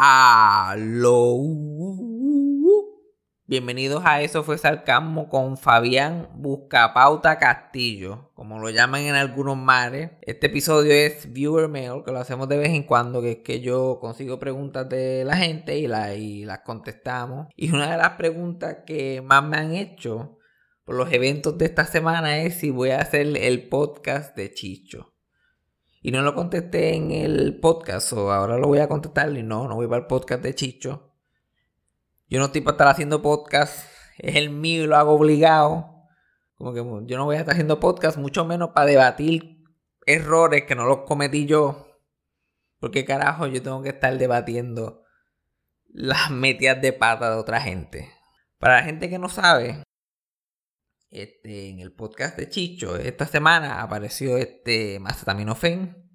[0.00, 1.36] Aló.
[3.48, 10.12] Bienvenidos a Eso fue Sarcasmo con Fabián Buscapauta Castillo, como lo llaman en algunos mares.
[10.22, 13.60] Este episodio es Viewer Mail, que lo hacemos de vez en cuando, que es que
[13.60, 17.48] yo consigo preguntas de la gente y, y las contestamos.
[17.56, 20.38] Y una de las preguntas que más me han hecho
[20.84, 25.17] por los eventos de esta semana es si voy a hacer el podcast de Chicho.
[26.08, 29.30] Y no lo contesté en el podcast, o ahora lo voy a contestar.
[29.36, 31.12] Y no, no voy para el podcast de Chicho.
[32.28, 33.86] Yo no estoy para estar haciendo podcast.
[34.16, 36.06] Es el mío y lo hago obligado.
[36.54, 39.62] Como que yo no voy a estar haciendo podcast, mucho menos para debatir
[40.06, 41.86] errores que no los cometí yo.
[42.80, 45.02] Porque carajo, yo tengo que estar debatiendo
[45.88, 48.10] las metidas de pata de otra gente.
[48.56, 49.82] Para la gente que no sabe,
[51.10, 56.08] este, en el podcast de Chicho, esta semana apareció este Macetaminofen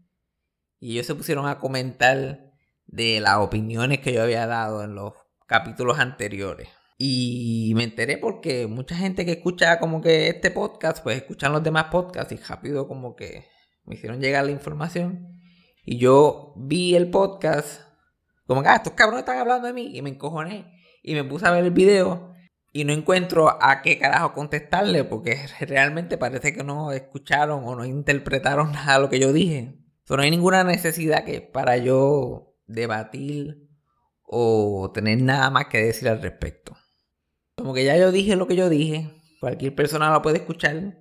[0.79, 2.51] y ellos se pusieron a comentar
[2.85, 5.13] de las opiniones que yo había dado en los
[5.47, 6.69] capítulos anteriores.
[6.97, 11.63] Y me enteré porque mucha gente que escucha como que este podcast, pues escuchan los
[11.63, 13.45] demás podcasts y rápido como que
[13.85, 15.27] me hicieron llegar la información.
[15.85, 17.81] Y yo vi el podcast,
[18.45, 20.79] como que, ah, estos cabrones están hablando de mí, y me encojoné.
[21.01, 22.32] Y me puse a ver el video
[22.75, 27.85] y no encuentro a qué carajo contestarle porque realmente parece que no escucharon o no
[27.85, 29.77] interpretaron nada de lo que yo dije.
[30.09, 33.69] no hay ninguna necesidad que para yo debatir
[34.23, 36.75] o tener nada más que decir al respecto.
[37.55, 40.97] Como que ya yo dije lo que yo dije, cualquier persona lo puede escuchar,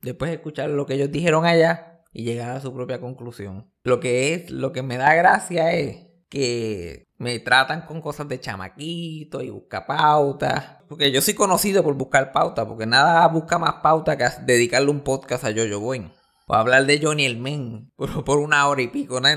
[0.00, 3.72] después escuchar lo que ellos dijeron allá y llegar a su propia conclusión.
[3.82, 8.40] Lo que es, lo que me da gracia es que me tratan con cosas de
[8.40, 10.78] chamaquito y busca pautas.
[10.88, 15.00] Porque yo soy conocido por buscar pautas, porque nada busca más pauta que dedicarle un
[15.00, 16.10] podcast a Jojo Boy.
[16.46, 19.20] O hablar de Johnny el Men por, una hora y pico.
[19.20, 19.28] ¿no?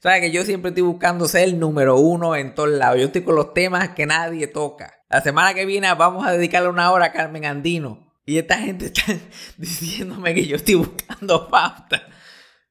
[0.00, 2.98] ¿Sabes que yo siempre estoy buscando ser el número uno en todos lados?
[2.98, 4.94] Yo estoy con los temas que nadie toca.
[5.08, 8.12] La semana que viene vamos a dedicarle una hora a Carmen Andino.
[8.24, 9.02] Y esta gente está
[9.56, 12.02] diciéndome que yo estoy buscando pautas.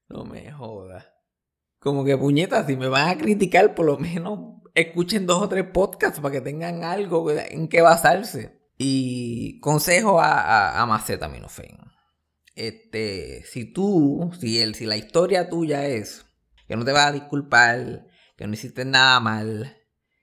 [0.08, 1.15] No me jodas.
[1.86, 4.40] Como que puñetas, si me van a criticar, por lo menos
[4.74, 8.60] escuchen dos o tres podcasts para que tengan algo en qué basarse.
[8.76, 11.78] Y consejo a, a, Maceta Minofen.
[12.56, 16.26] Este, si tú, si, el, si la historia tuya es
[16.68, 19.78] que no te vas a disculpar, que no hiciste nada mal,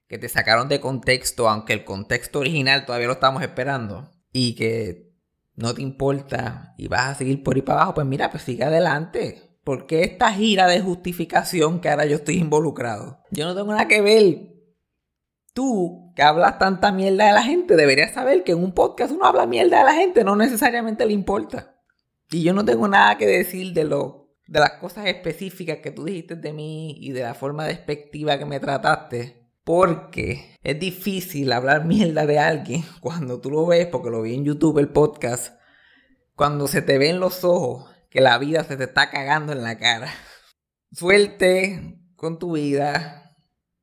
[0.09, 5.15] que te sacaron de contexto, aunque el contexto original todavía lo estamos esperando, y que
[5.55, 8.65] no te importa y vas a seguir por ahí para abajo, pues mira, pues sigue
[8.65, 9.52] adelante.
[9.65, 13.21] ¿Por qué esta gira de justificación que ahora yo estoy involucrado?
[13.31, 14.49] Yo no tengo nada que ver.
[15.55, 19.25] Tú, que hablas tanta mierda de la gente, deberías saber que en un podcast uno
[19.25, 21.77] habla mierda de la gente, no necesariamente le importa.
[22.31, 26.05] Y yo no tengo nada que decir de lo, de las cosas específicas que tú
[26.05, 29.49] dijiste de mí y de la forma despectiva que me trataste.
[29.63, 34.45] Porque es difícil hablar mierda de alguien cuando tú lo ves, porque lo vi en
[34.45, 35.55] YouTube el podcast,
[36.35, 39.79] cuando se te ven los ojos que la vida se te está cagando en la
[39.79, 40.13] cara.
[40.93, 43.35] Suerte con tu vida.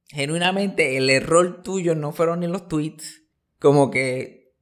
[0.09, 3.23] Genuinamente, el error tuyo no fueron ni los tweets.
[3.59, 4.53] Como que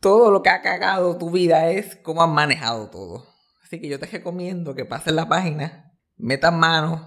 [0.00, 3.26] todo lo que ha cagado tu vida es cómo has manejado todo.
[3.64, 7.00] Así que yo te recomiendo que pases la página, metas manos.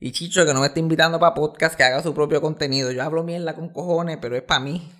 [0.00, 2.90] Y Chicho, que no me está invitando para podcast, que haga su propio contenido.
[2.90, 4.92] Yo hablo mierda con cojones, pero es para mí.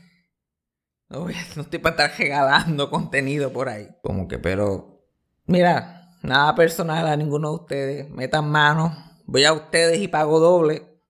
[1.08, 1.26] No,
[1.56, 3.88] no estoy para estar regalando contenido por ahí.
[4.02, 5.02] Como que, pero.
[5.44, 5.95] Mira,
[6.26, 8.10] Nada personal a ninguno de ustedes.
[8.10, 8.92] Metan manos.
[9.26, 11.00] Voy a ustedes y pago doble.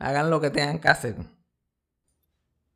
[0.00, 1.14] Hagan lo que tengan que hacer.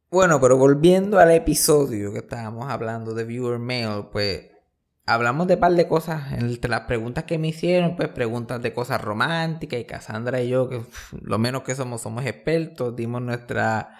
[0.08, 4.52] Bueno, pero volviendo al episodio que estábamos hablando de Viewer Mail, pues
[5.04, 6.32] hablamos de par de cosas.
[6.32, 9.80] Entre las preguntas que me hicieron, pues preguntas de cosas románticas.
[9.80, 10.80] Y Cassandra y yo, que
[11.22, 13.98] lo menos que somos, somos expertos, dimos nuestra,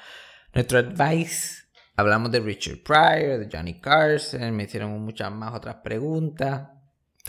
[0.54, 1.64] nuestro advice.
[1.96, 6.77] Hablamos de Richard Pryor, de Johnny Carson, me hicieron muchas más otras preguntas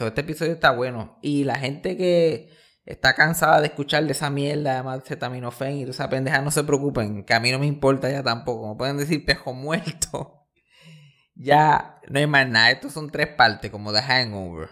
[0.08, 1.20] este episodio está bueno.
[1.22, 2.50] Y la gente que
[2.86, 6.64] está cansada de escuchar de esa mierda de acetaminofén y de esa pendeja, no se
[6.64, 8.62] preocupen, que a mí no me importa ya tampoco.
[8.62, 10.48] Como pueden decir pejo muerto.
[11.36, 12.72] ya no hay más nada.
[12.72, 14.70] Estos son tres partes, como The Hangover.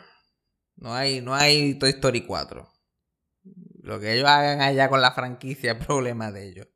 [0.75, 2.68] No hay, no hay Toy Story 4.
[3.81, 6.68] Lo que ellos hagan allá con la franquicia es problema de ellos.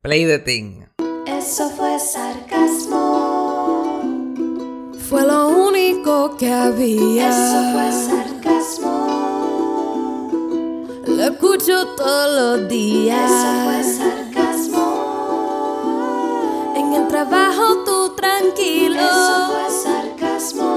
[0.00, 0.84] Play the thing.
[1.26, 3.01] Eso fue sarcasmo.
[5.12, 7.28] Fue lo único que había.
[7.28, 8.88] Eso fue sarcasmo.
[11.06, 13.30] Lo escucho todos los días.
[13.30, 14.86] Eso fue sarcasmo.
[16.74, 18.98] En el trabajo tú tranquilo.
[19.02, 20.70] Eso fue sarcasmo.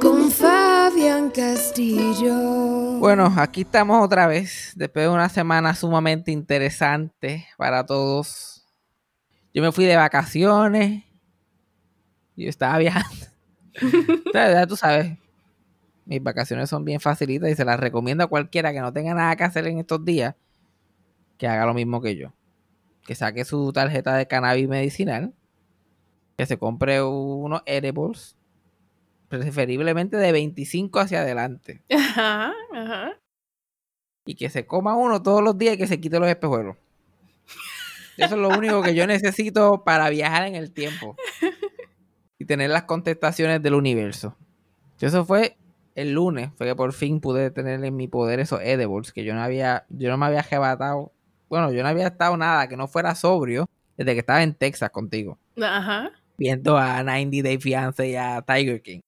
[0.00, 2.98] Con Fabián Castillo.
[2.98, 8.64] Bueno, aquí estamos otra vez, después de una semana sumamente interesante para todos.
[9.52, 11.11] Yo me fui de vacaciones.
[12.36, 13.26] Yo estaba viajando.
[14.34, 15.18] ya tú sabes,
[16.04, 19.36] mis vacaciones son bien facilitas y se las recomiendo a cualquiera que no tenga nada
[19.36, 20.34] que hacer en estos días,
[21.38, 22.32] que haga lo mismo que yo.
[23.04, 25.32] Que saque su tarjeta de cannabis medicinal,
[26.36, 28.36] que se compre unos edibles
[29.28, 31.82] preferiblemente de 25 hacia adelante.
[31.90, 33.18] Ajá, ajá.
[34.24, 36.76] Y que se coma uno todos los días y que se quite los espejuelos.
[38.16, 41.16] Eso es lo único que yo necesito para viajar en el tiempo.
[42.42, 44.36] Y tener las contestaciones del universo.
[45.00, 45.56] Eso fue
[45.94, 49.34] el lunes, fue que por fin pude tener en mi poder esos edibles que yo
[49.34, 51.12] no había, yo no me había arrebatado.
[51.48, 54.90] Bueno, yo no había estado nada que no fuera sobrio desde que estaba en Texas
[54.90, 55.38] contigo.
[55.60, 56.10] Ajá.
[56.38, 59.00] Viendo a 90 Day Fiance y a Tiger King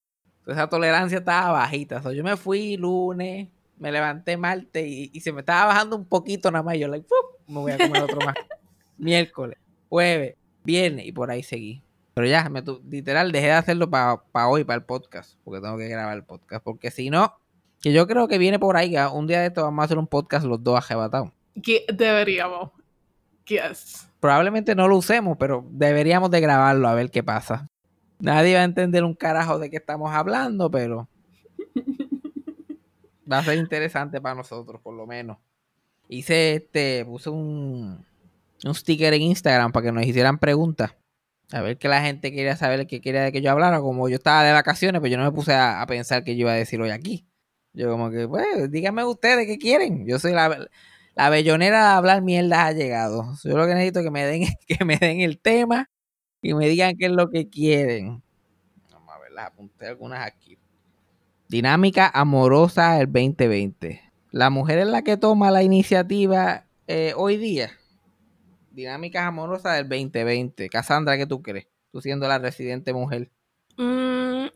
[0.46, 2.00] esa tolerancia estaba bajita.
[2.12, 3.48] yo me fui lunes,
[3.78, 6.78] me levanté martes y, se me estaba bajando un poquito nada más.
[6.78, 7.06] yo, like,
[7.46, 8.34] me voy a comer otro más.
[8.98, 9.58] Miércoles,
[9.88, 11.82] jueves, viernes y por ahí seguí.
[12.14, 15.88] Pero ya, me, literal, dejé de hacerlo para hoy, para el podcast, porque tengo que
[15.88, 16.64] grabar el podcast.
[16.64, 17.34] Porque si no,
[17.82, 20.06] que yo creo que viene por ahí, un día de esto vamos a hacer un
[20.06, 21.32] podcast los dos arrebatados.
[21.60, 22.70] Que deberíamos.
[23.46, 24.08] Yes.
[24.20, 27.68] Probablemente no lo usemos, pero deberíamos de grabarlo a ver qué pasa.
[28.20, 31.08] Nadie va a entender un carajo de qué estamos hablando, pero
[33.30, 35.36] va a ser interesante para nosotros, por lo menos.
[36.08, 38.04] Hice este, puse un,
[38.64, 40.94] un sticker en Instagram para que nos hicieran preguntas.
[41.52, 43.80] A ver qué la gente quería saber, qué quería que yo hablara.
[43.80, 46.52] Como yo estaba de vacaciones, pues yo no me puse a, pensar que yo iba
[46.52, 47.26] a decir hoy aquí.
[47.72, 50.06] Yo como que, pues, díganme ustedes qué quieren.
[50.06, 50.68] Yo soy la,
[51.14, 53.34] la bellonera de hablar mierda ha llegado.
[53.44, 55.90] Yo lo que necesito es que me den, que me den el tema
[56.42, 58.22] y me digan qué es lo que quieren.
[58.90, 60.58] Vamos a ver, las apunté algunas aquí.
[61.48, 64.00] Dinámica amorosa del 2020.
[64.30, 67.70] La mujer es la que toma la iniciativa eh, hoy día.
[68.74, 70.68] Dinámicas amorosas del 2020.
[70.68, 71.68] Cassandra, ¿qué tú crees?
[71.92, 73.30] Tú siendo la residente mujer.
[73.76, 74.46] Mm,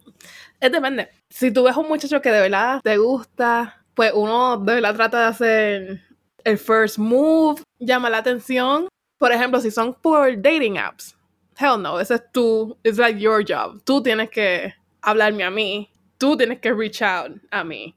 [0.61, 1.09] es depende.
[1.31, 5.21] Si tú ves un muchacho que de verdad te gusta, pues uno de verdad trata
[5.21, 6.01] de hacer
[6.43, 8.89] el first move, llama la atención.
[9.19, 11.17] Por ejemplo, si son por dating apps,
[11.57, 13.81] hell no, ese es tu, it's like your job.
[13.85, 17.95] Tú tienes que hablarme a mí, tú tienes que reach out a mí.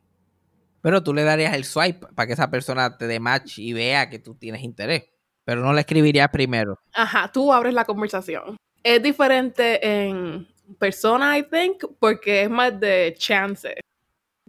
[0.81, 4.09] Pero tú le darías el swipe para que esa persona te dé match y vea
[4.09, 5.05] que tú tienes interés.
[5.45, 6.77] Pero no le escribirías primero.
[6.93, 8.57] Ajá, tú abres la conversación.
[8.83, 10.47] Es diferente en
[10.79, 13.75] persona, I think, porque es más de chance.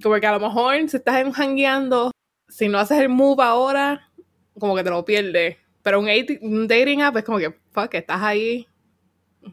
[0.02, 2.10] Como que a lo mejor si estás hangueando,
[2.48, 4.10] si no haces el move ahora,
[4.58, 5.56] como que te lo pierdes.
[5.82, 6.08] Pero un,
[6.42, 8.66] un dating app es como que, fuck, estás ahí,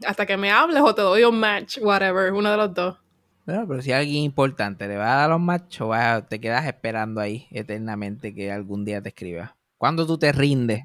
[0.05, 2.97] hasta que me hables o te doy un match, whatever, uno de los dos.
[3.45, 5.91] Bueno, pero si alguien importante le va a dar los match o
[6.29, 9.55] te quedas esperando ahí eternamente que algún día te escriba.
[9.77, 10.83] ¿Cuándo tú te rindes?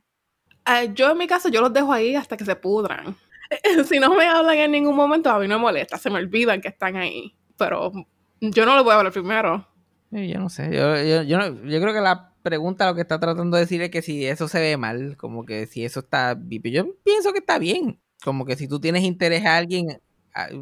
[0.66, 3.16] Eh, yo en mi caso, yo los dejo ahí hasta que se pudran.
[3.88, 6.60] si no me hablan en ningún momento, a mí no me molesta, se me olvidan
[6.60, 7.34] que están ahí.
[7.56, 7.92] Pero
[8.40, 9.66] yo no les voy a hablar primero.
[10.10, 13.56] yo no sé, yo, yo, yo, yo creo que la pregunta lo que está tratando
[13.56, 16.38] de decir es que si eso se ve mal, como que si eso está...
[16.48, 20.00] Yo pienso que está bien como que si tú tienes interés a alguien,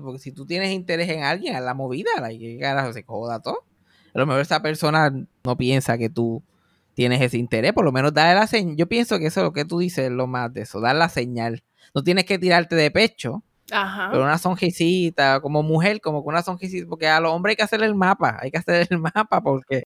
[0.02, 3.40] porque si tú tienes interés en alguien, a la movida, la que carajo se joda
[3.40, 3.64] todo.
[4.12, 5.10] A lo mejor esa persona
[5.44, 6.42] no piensa que tú
[6.94, 8.76] tienes ese interés, por lo menos darle la señal.
[8.76, 11.08] Yo pienso que eso es lo que tú dices, lo más de eso, dar la
[11.08, 11.62] señal.
[11.94, 14.08] No tienes que tirarte de pecho, Ajá.
[14.10, 17.62] pero una sonjicita, como mujer, como con una sonjicita, porque a los hombres hay que
[17.62, 19.84] hacer el mapa, hay que hacer el mapa porque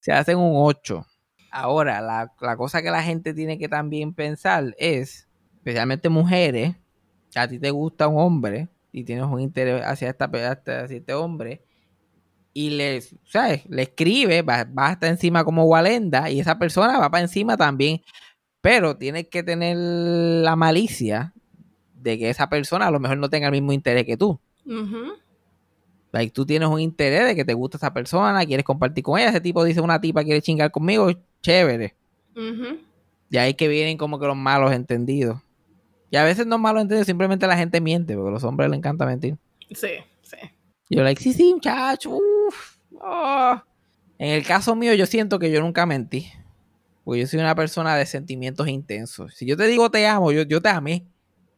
[0.00, 1.04] se hacen un 8.
[1.50, 6.76] Ahora, la, la cosa que la gente tiene que también pensar es, especialmente mujeres,
[7.34, 11.62] a ti te gusta un hombre y tienes un interés hacia, esta, hacia este hombre
[12.58, 13.64] y le, ¿sabes?
[13.68, 18.02] le escribe, va, va, hasta encima como Walenda y esa persona va para encima también,
[18.60, 21.32] pero tienes que tener la malicia
[21.94, 24.40] de que esa persona a lo mejor no tenga el mismo interés que tú.
[26.32, 29.40] tú tienes un interés de que te gusta esa persona, quieres compartir con ella, ese
[29.40, 31.94] tipo dice una tipa quiere chingar conmigo, chévere.
[33.30, 35.40] Y ahí que vienen como que los malos entendidos.
[36.10, 38.68] Y a veces no es malo entender, simplemente la gente miente, porque a los hombres
[38.68, 39.36] les encanta mentir.
[39.70, 39.90] Sí,
[40.22, 40.38] sí.
[40.90, 42.78] Yo, like, sí, sí, muchacho, uff.
[43.00, 43.60] Oh.
[44.18, 46.30] En el caso mío, yo siento que yo nunca mentí.
[47.04, 49.34] Porque yo soy una persona de sentimientos intensos.
[49.34, 51.06] Si yo te digo te amo, yo, yo te amé.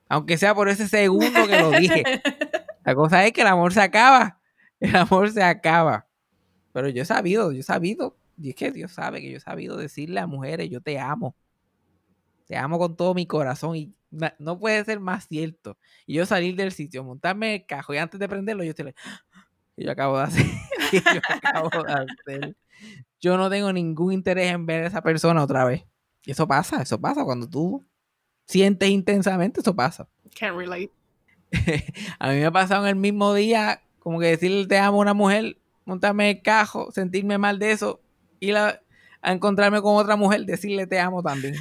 [0.09, 2.05] Aunque sea por ese segundo que lo dije.
[2.85, 4.39] La cosa es que el amor se acaba.
[4.79, 6.07] El amor se acaba.
[6.73, 8.17] Pero yo he sabido, yo he sabido.
[8.39, 11.35] Y es que Dios sabe que yo he sabido decirle a mujeres, yo te amo.
[12.47, 13.77] Te amo con todo mi corazón.
[13.77, 15.79] Y no puede ser más cierto.
[16.07, 19.01] Y yo salir del sitio, montarme el cajo y antes de prenderlo, yo estoy like,
[19.77, 20.47] yo acabo de hacer,
[21.15, 22.57] yo acabo de hacer.
[23.21, 25.85] yo no tengo ningún interés en ver a esa persona otra vez.
[26.25, 27.87] Y eso pasa, eso pasa cuando tú
[28.47, 30.09] sientes intensamente, eso pasa.
[30.39, 30.93] Can't relate.
[32.19, 35.03] a mí me ha pasado en el mismo día, como que decirle te amo a
[35.03, 38.01] una mujer, montarme el cajo, sentirme mal de eso,
[38.39, 38.81] ir a,
[39.23, 41.55] a encontrarme con otra mujer, decirle te amo también.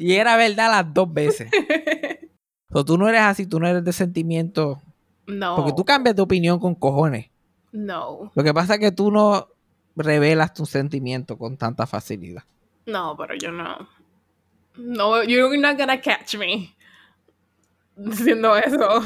[0.00, 1.50] Y era verdad las dos veces.
[2.68, 4.80] Pero tú no eres así, tú no eres de sentimiento.
[5.26, 5.56] No.
[5.56, 7.28] Porque tú cambias de opinión con cojones.
[7.70, 8.32] No.
[8.34, 9.48] Lo que pasa es que tú no
[9.94, 12.44] revelas tus sentimientos con tanta facilidad.
[12.86, 13.88] No, pero yo no.
[14.78, 16.74] No, you're not gonna catch me.
[17.94, 19.02] Diciendo eso.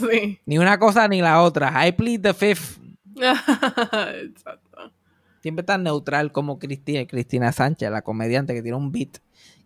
[0.10, 0.40] sí.
[0.44, 1.86] Ni una cosa ni la otra.
[1.86, 2.80] I plead the fifth.
[3.14, 4.92] Exacto.
[5.40, 9.18] Siempre tan neutral como Cristina, Cristina Sánchez, la comediante que tiene un beat.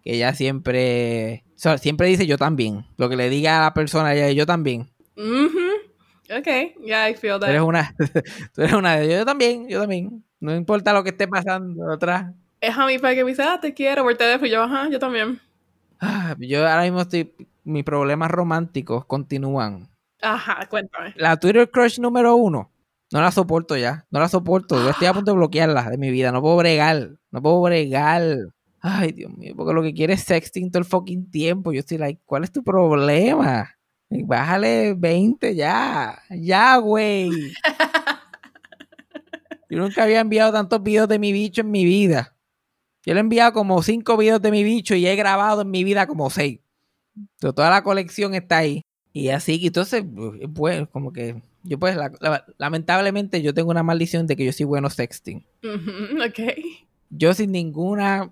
[0.06, 1.42] Que ella siempre.
[1.48, 2.86] o sea, siempre dice yo también.
[2.96, 4.88] Lo que le diga a la persona, ella yo también.
[5.16, 6.38] Mhm.
[6.38, 7.50] Okay, yeah, I feel Tú that.
[7.50, 7.92] eres una,
[8.54, 10.24] tú eres una de yo también, yo también.
[10.38, 12.32] No importa lo que esté pasando atrás.
[12.60, 14.46] Es a mi padre que me dice, ah, te quiero por teléfono.
[14.48, 15.40] Yo, ajá, yo también.
[16.00, 17.32] Ah, Yo ahora mismo estoy.
[17.64, 19.88] Mis problemas románticos continúan.
[20.22, 21.14] Ajá, cuéntame.
[21.16, 22.70] La Twitter crush número uno.
[23.12, 24.06] No la soporto ya.
[24.10, 24.80] No la soporto.
[24.82, 26.30] Yo estoy a punto de bloquearla de mi vida.
[26.32, 27.10] No puedo bregar.
[27.32, 28.22] No puedo bregar.
[28.88, 29.54] Ay, Dios mío.
[29.56, 31.72] Porque lo que quiere es sexting todo el fucking tiempo.
[31.72, 33.76] Yo estoy like, ¿cuál es tu problema?
[34.08, 36.20] Bájale 20 ya.
[36.30, 37.30] Ya, güey.
[39.68, 42.34] Yo nunca había enviado tantos videos de mi bicho en mi vida.
[43.04, 45.82] Yo le he enviado como cinco videos de mi bicho y he grabado en mi
[45.84, 46.60] vida como seis.
[47.40, 48.82] Pero toda la colección está ahí.
[49.12, 50.04] Y así, entonces,
[50.54, 54.52] pues, como que yo pues, la- la- lamentablemente yo tengo una maldición de que yo
[54.52, 55.44] soy bueno sexting.
[56.28, 56.38] Ok.
[57.10, 58.30] Yo sin ninguna, in-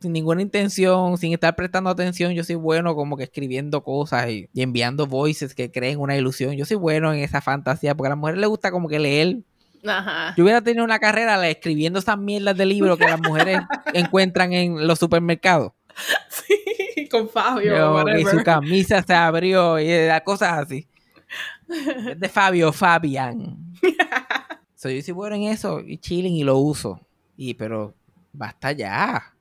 [0.00, 4.48] sin ninguna intención, sin estar prestando atención, yo soy bueno como que escribiendo cosas y,
[4.52, 6.52] y enviando voices que creen una ilusión.
[6.52, 9.38] Yo soy bueno en esa fantasía porque a las mujeres les gusta como que leer.
[9.86, 10.34] Ajá.
[10.36, 13.60] Yo hubiera tenido una carrera escribiendo esas mierdas de libros que las mujeres
[13.94, 15.72] encuentran en los supermercados.
[16.28, 17.76] Sí, con Fabio.
[17.76, 18.26] Yo, whatever.
[18.26, 20.86] su camisa se abrió y eh, cosas así.
[21.68, 23.56] Es de Fabio Fabian.
[24.74, 27.00] So, yo soy bueno en eso y chilling y lo uso.
[27.36, 27.96] Y pero
[28.32, 29.34] basta ya.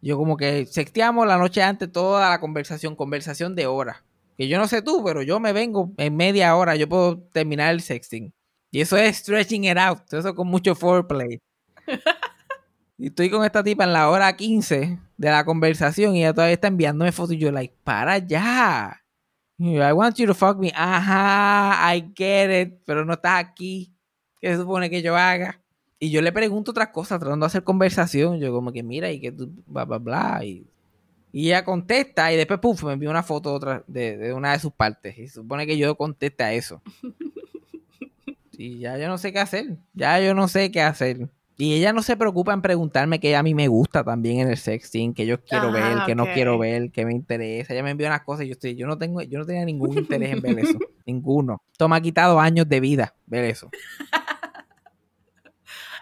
[0.00, 3.98] Yo como que sexteamos la noche antes toda la conversación, conversación de horas.
[4.36, 7.74] Que yo no sé tú, pero yo me vengo en media hora, yo puedo terminar
[7.74, 8.32] el sexting.
[8.70, 11.40] Y eso es stretching it out, eso con mucho foreplay.
[13.00, 16.54] Y estoy con esta tipa en la hora 15 de la conversación y ella todavía
[16.54, 19.00] está enviándome fotos y yo like, para ya.
[19.60, 20.72] I want you to fuck me.
[20.74, 23.94] Ajá, I get it, pero no estás aquí.
[24.40, 25.60] ¿Qué se supone que yo haga?
[26.00, 28.38] Y yo le pregunto otras cosas, tratando de hacer conversación.
[28.38, 30.40] Yo como que mira y que tú, bla, bla, bla.
[30.44, 30.66] Y,
[31.32, 34.60] y ella contesta y después, puf, me envía una foto otra de, de una de
[34.60, 35.18] sus partes.
[35.18, 36.82] Y supone que yo conteste a eso.
[38.60, 39.76] Y ya yo no sé qué hacer.
[39.94, 41.28] Ya yo no sé qué hacer.
[41.56, 44.56] Y ella no se preocupa en preguntarme que a mí me gusta también en el
[44.56, 47.72] sexting, que yo quiero Ah, ver, que no quiero ver, que me interesa.
[47.72, 49.96] Ella me envía unas cosas y yo estoy, yo no tengo, yo no tenía ningún
[49.96, 50.76] interés en ver eso.
[51.06, 51.62] Ninguno.
[51.70, 53.70] Esto me ha quitado años de vida ver eso.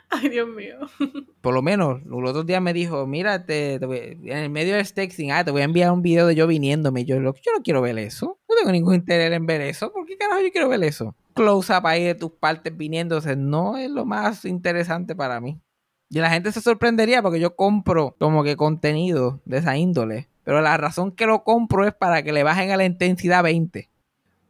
[0.11, 0.77] Ay, Dios mío.
[1.41, 4.77] Por lo menos, los otros días me dijo, mira, te, te voy- en el medio
[4.77, 7.05] del sexting, ah, te voy a enviar un video de yo viniéndome.
[7.05, 8.39] Yo, lo- yo no quiero ver eso.
[8.49, 9.93] No tengo ningún interés en ver eso.
[9.93, 11.15] ¿Por qué carajo yo quiero ver eso?
[11.35, 15.59] Close up ahí de tus partes viniéndose no es lo más interesante para mí.
[16.09, 20.29] Y la gente se sorprendería porque yo compro como que contenido de esa índole.
[20.45, 23.91] Pero la razón que lo compro es para que le bajen a la intensidad 20.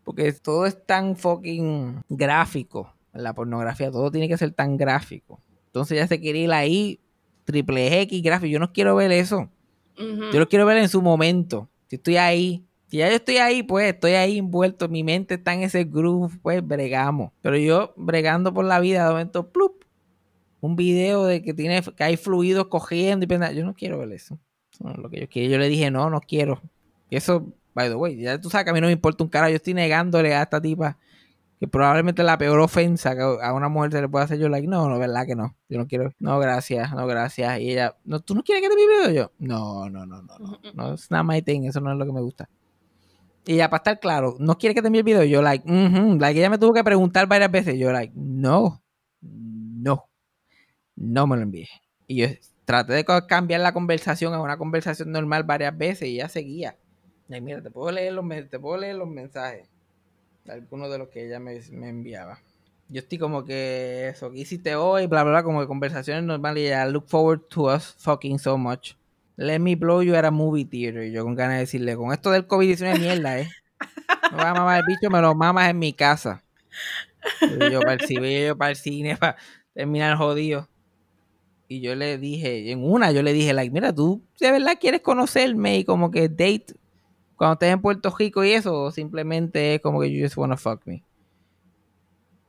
[0.04, 2.92] Porque todo es tan fucking gráfico.
[3.14, 5.40] La pornografía todo tiene que ser tan gráfico.
[5.76, 7.00] Entonces ya se quiere ir ahí,
[7.44, 8.50] triple X gráfico.
[8.50, 9.50] Yo no quiero ver eso.
[9.98, 11.68] Yo lo quiero ver en su momento.
[11.88, 12.64] Si estoy ahí.
[12.86, 14.88] Si ya yo estoy ahí, pues estoy ahí envuelto.
[14.88, 17.32] Mi mente está en ese groove, pues bregamos.
[17.42, 19.84] Pero yo bregando por la vida, de momento, plup.
[20.60, 24.12] Un video de que tiene que hay fluidos cogiendo y pensando, yo no quiero ver
[24.12, 24.38] eso.
[24.72, 25.50] Eso no es lo que yo quiero.
[25.50, 26.62] Yo le dije, no, no quiero.
[27.10, 29.28] Y eso, by the way, ya tú sabes que a mí no me importa un
[29.28, 29.50] carajo.
[29.50, 30.96] Yo estoy negándole a esta tipa
[31.58, 34.38] que probablemente la peor ofensa que a una mujer se le puede hacer.
[34.38, 35.56] Yo, like, no, no, verdad que no.
[35.68, 36.12] Yo no quiero.
[36.18, 37.60] No, gracias, no, gracias.
[37.60, 39.10] Y ella, no, ¿tú no quieres que te video?
[39.10, 40.60] Yo, no, no, no, no, no.
[40.74, 41.62] No, es not my thing.
[41.62, 42.48] Eso no es lo que me gusta.
[43.46, 45.24] Y ella, para estar claro, ¿no quiere que te envíe el video?
[45.24, 46.18] Yo, like, mhm.
[46.20, 47.78] Like, ella me tuvo que preguntar varias veces.
[47.78, 48.82] Yo, like, no,
[49.22, 50.08] no,
[50.96, 51.68] no me lo envíe.
[52.06, 52.26] Y yo
[52.66, 56.76] traté de cambiar la conversación a una conversación normal varias veces y ella seguía.
[57.28, 59.68] Like, mira, te puedo leer los, te puedo leer los mensajes.
[60.48, 62.40] Algunos de los que ella me, me enviaba.
[62.88, 65.06] Yo estoy como que eso, que hiciste hoy?
[65.06, 66.62] Bla, bla, bla, como de conversaciones normales.
[66.62, 68.92] Y ella, look forward to us fucking so much.
[69.36, 71.02] Let me blow you at a movie theater.
[71.04, 73.48] Y yo con ganas de decirle, con esto del COVID-19 es mierda, ¿eh?
[74.30, 76.42] No vas a mamar el bicho, me lo mamas en mi casa.
[77.70, 79.36] Yo para el cine, yo para el cine, para
[79.74, 80.68] terminar jodido.
[81.68, 85.00] y yo le dije, en una yo le dije, like, mira, tú de verdad quieres
[85.00, 86.66] conocerme y como que date
[87.36, 90.86] cuando estés en Puerto Rico y eso, simplemente es como que you just wanna fuck
[90.86, 91.02] me.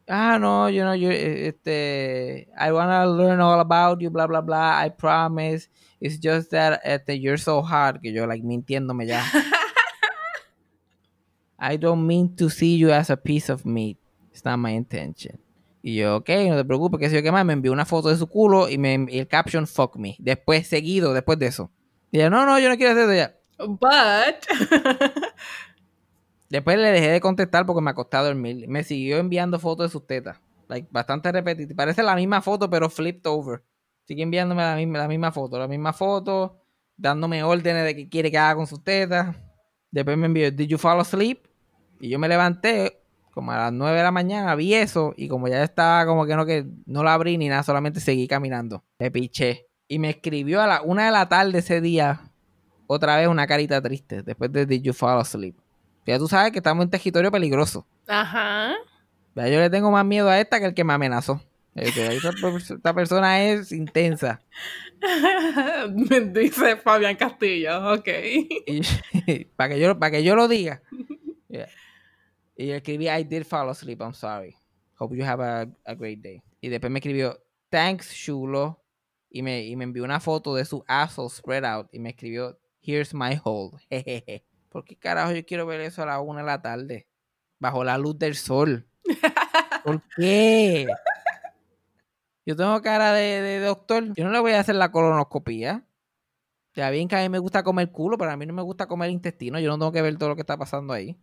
[0.10, 4.86] Ah, no, you know, you, este, I wanna learn all about you, bla, bla, bla,
[4.86, 5.70] I promise.
[6.00, 9.22] It's just that este, you're so hard, que yo, like, mintiéndome ya.
[11.60, 13.98] I don't mean to see you as a piece of meat.
[14.32, 15.40] It's not my intention.
[15.82, 18.10] Y yo, ok, no te preocupes, que si yo qué más, me envió una foto
[18.10, 20.16] de su culo y, me, y el caption, fuck me.
[20.20, 21.72] Después, seguido, después de eso.
[22.12, 23.37] Y yo, no, no, yo no quiero hacer eso ya.
[23.58, 24.46] But.
[26.50, 28.68] Después le dejé de contestar porque me acosté a dormir.
[28.68, 30.40] Me siguió enviando fotos de sus tetas.
[30.70, 31.76] Like, bastante repetitiva.
[31.76, 33.64] Parece la misma foto, pero flipped over.
[34.06, 35.60] Sigue enviándome la misma, la misma foto.
[35.60, 36.62] La misma foto.
[36.96, 39.36] Dándome órdenes de que quiere que haga con sus tetas.
[39.92, 41.48] Después me envió, ¿Did you fall asleep?
[42.00, 43.02] Y yo me levanté
[43.38, 45.14] como a las 9 de la mañana, vi eso.
[45.16, 48.28] Y como ya estaba como que no, que no la abrí ni nada, solamente seguí
[48.28, 48.84] caminando.
[48.98, 49.68] Le piché.
[49.88, 52.27] Y me escribió a la una de la tarde ese día.
[52.88, 54.24] Otra vez una carita triste.
[54.24, 55.56] Después de Did you fall asleep?
[56.06, 57.86] Ya tú sabes que estamos en territorio peligroso.
[58.08, 58.74] Ajá.
[59.36, 61.42] Ya yo le tengo más miedo a esta que el que me amenazó.
[61.76, 64.42] Esta, esta persona es intensa.
[65.94, 68.10] Me dice Fabián Castillo, ok.
[69.56, 70.82] Para, que yo, para que yo lo diga.
[71.50, 71.70] Yeah.
[72.56, 74.56] Y yo escribí, I did fall asleep, I'm sorry.
[74.98, 76.42] Hope you have a, a great day.
[76.62, 77.40] Y después me escribió,
[77.70, 78.84] thanks, chulo.
[79.30, 81.88] Y me, y me envió una foto de su asshole spread out.
[81.92, 83.78] Y me escribió, here's my hole.
[83.90, 84.46] Jejeje.
[84.70, 87.08] ¿Por qué carajo yo quiero ver eso a la una de la tarde?
[87.60, 88.88] Bajo la luz del sol.
[89.84, 90.88] ¿Por qué?
[92.46, 94.14] Yo tengo cara de, de doctor.
[94.14, 95.84] Yo no le voy a hacer la colonoscopía.
[96.76, 98.86] Ya bien que a mí me gusta comer culo, pero a mí no me gusta
[98.86, 99.60] comer intestino.
[99.60, 101.18] Yo no tengo que ver todo lo que está pasando ahí.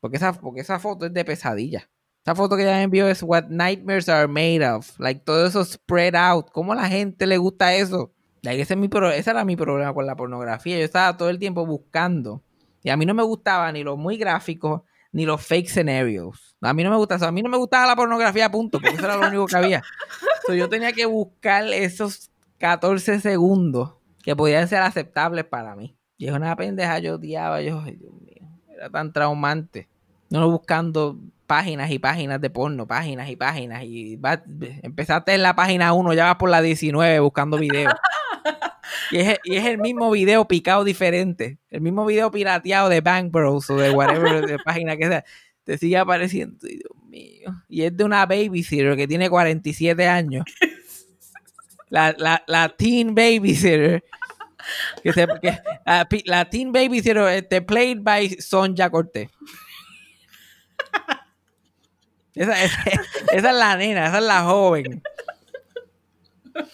[0.00, 1.90] Porque esa, porque esa foto es de pesadilla.
[2.24, 4.98] Esa foto que ella me envió es what nightmares are made of.
[4.98, 6.50] Like todo eso spread out.
[6.50, 8.13] ¿Cómo a la gente le gusta eso?
[8.52, 8.74] Ese,
[9.30, 10.78] era mi problema con la pornografía.
[10.78, 12.42] Yo estaba todo el tiempo buscando.
[12.82, 16.56] Y a mí no me gustaba ni los muy gráficos ni los fake scenarios.
[16.60, 17.26] A mí no me gusta eso.
[17.26, 18.80] A mí no me gustaba la pornografía, punto.
[18.80, 19.82] Porque eso era lo único que había.
[20.46, 25.96] So, yo tenía que buscar esos 14 segundos que podían ser aceptables para mí.
[26.18, 29.88] Y es una pendeja, yo odiaba, yo, Dios mío, era tan traumante.
[30.30, 33.84] No buscando páginas y páginas de porno, páginas y páginas.
[33.84, 34.42] Y va-
[34.82, 37.92] empezaste en la página 1, ya vas por la 19 buscando videos.
[39.10, 41.58] Y es, y es el mismo video picado diferente.
[41.70, 45.24] El mismo video pirateado de Bang Bros o de whatever de página que sea.
[45.64, 46.58] Te sigue apareciendo.
[46.62, 47.50] Ay, Dios mío.
[47.68, 50.44] Y es de una babysitter que tiene 47 años.
[51.88, 54.04] La, la, la teen babysitter.
[55.02, 59.28] Que se, que- la teen babysitter este, played by Sonja Cortés.
[62.34, 62.82] Esa, esa-
[63.32, 65.02] esa es la nena, esa es la joven.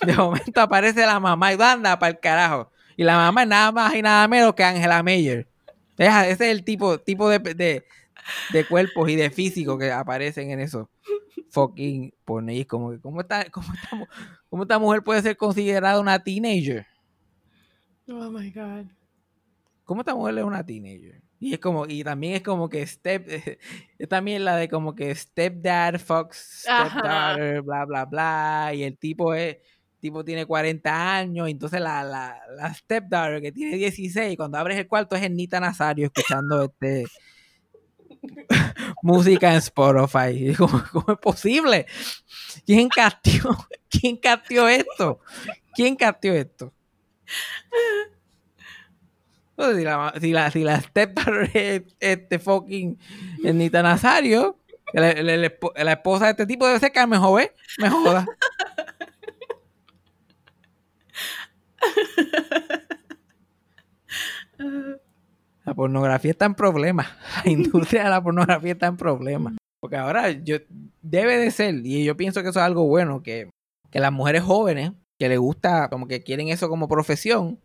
[0.06, 2.70] De momento aparece la mamá y anda para el carajo.
[2.96, 5.48] Y la mamá es nada más y nada menos que Angela Meyer.
[5.96, 7.84] Ese es el tipo, tipo de, de,
[8.52, 10.86] de cuerpos y de físico que aparecen en esos
[11.50, 12.12] fucking
[12.48, 14.06] es como que, ¿cómo esta, cómo, esta, mu-
[14.48, 16.86] cómo esta mujer puede ser considerada una teenager?
[18.08, 18.86] Oh my God.
[19.84, 21.20] ¿Cómo esta mujer es una teenager?
[21.42, 23.26] Y es como, y también es como que step,
[23.98, 28.72] es también la de como que stepdad, fox, stepdaughter, bla, bla, bla.
[28.74, 29.56] Y el tipo es,
[30.00, 34.78] tipo tiene 40 años, y entonces la, la, la stepdaughter que tiene 16, cuando abres
[34.78, 37.06] el cuarto es Ernita Nazario escuchando este
[39.02, 40.50] música en Spotify.
[40.50, 41.86] Y como, ¿cómo es posible?
[42.66, 43.56] ¿Quién castió?
[43.88, 45.20] ¿Quién castió esto?
[45.74, 46.72] ¿Quién castió esto?
[49.60, 52.98] Pues si la, si la, si la stepdaughter es este fucking
[53.44, 54.56] Ernita Nazario,
[54.94, 58.24] la esposa de este tipo debe ser Carmen Jové, me joda.
[65.66, 67.08] La pornografía está en problemas.
[67.44, 69.56] La industria de la pornografía está en problemas.
[69.78, 70.56] Porque ahora yo
[71.02, 73.50] debe de ser, y yo pienso que eso es algo bueno, que,
[73.90, 77.60] que las mujeres jóvenes que les gusta, como que quieren eso como profesión,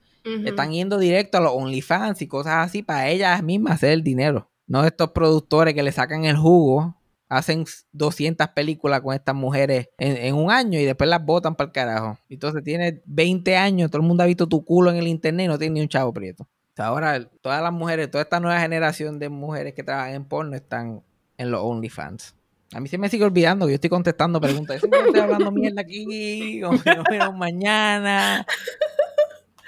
[0.46, 4.50] Están yendo directo a los OnlyFans y cosas así para ellas mismas hacer el dinero.
[4.68, 6.96] No estos productores que le sacan el jugo,
[7.30, 11.72] hacen 200 películas con estas mujeres en, un año y después las botan para el
[11.72, 12.18] carajo.
[12.30, 15.48] Entonces tienes 20 años, todo el mundo ha visto tu culo en el internet y
[15.48, 16.48] no tiene ni un chavo prieto.
[16.78, 20.56] O ahora todas las mujeres, toda esta nueva generación de mujeres que trabajan en porno
[20.56, 21.04] están
[21.38, 22.36] en los OnlyFans.
[22.74, 24.76] A mí se me sigue olvidando que yo estoy contestando preguntas.
[24.76, 28.46] Yo siempre estoy hablando mierda aquí, nos vemos mañana.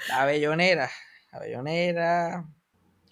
[0.08, 0.90] La bellonera.
[1.32, 2.48] La bellonera.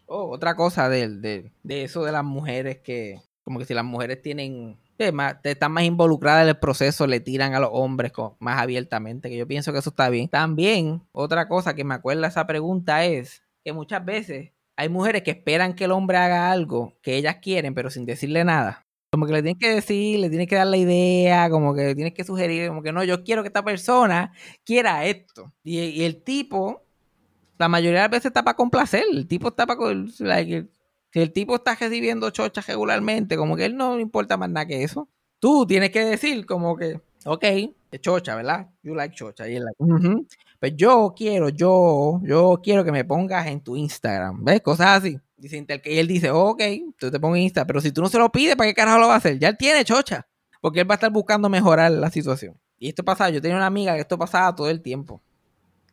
[0.06, 3.84] Oh, otra cosa de, de, de eso de las mujeres que, como que si las
[3.84, 4.78] mujeres tienen
[5.12, 9.28] más- están más involucradas en el proceso, le tiran a los hombres con- más abiertamente,
[9.28, 10.28] que yo pienso que eso está bien.
[10.28, 15.32] También, otra cosa que me acuerda esa pregunta es que muchas veces hay mujeres que
[15.32, 18.86] esperan que el hombre haga algo que ellas quieren, pero sin decirle nada.
[19.10, 21.94] Como que le tienes que decir, le tienes que dar la idea, como que le
[21.94, 24.32] tienes que sugerir, como que no, yo quiero que esta persona
[24.64, 25.52] quiera esto.
[25.64, 26.82] Y el tipo,
[27.58, 29.04] la mayoría de las veces está para complacer.
[29.10, 29.80] El tipo está para.
[30.20, 30.66] like,
[31.12, 34.66] si el tipo está recibiendo chochas regularmente, como que él no le importa más nada
[34.66, 35.08] que eso.
[35.38, 37.44] Tú tienes que decir, como que, ok,
[38.00, 38.68] chocha, ¿verdad?
[38.82, 39.48] You like chocha.
[39.48, 40.26] Y él, like, "Ujú.
[40.60, 44.44] Pues yo quiero, yo, yo quiero que me pongas en tu Instagram.
[44.44, 44.60] ¿Ves?
[44.62, 45.18] Cosas así.
[45.82, 46.62] Que él dice, ok,
[46.98, 48.98] tú te pongo en Insta, pero si tú no se lo pides, ¿para qué carajo
[48.98, 49.38] lo va a hacer?
[49.38, 50.26] Ya él tiene chocha.
[50.60, 52.58] Porque él va a estar buscando mejorar la situación.
[52.78, 55.22] Y esto pasaba, yo tenía una amiga que esto pasaba todo el tiempo.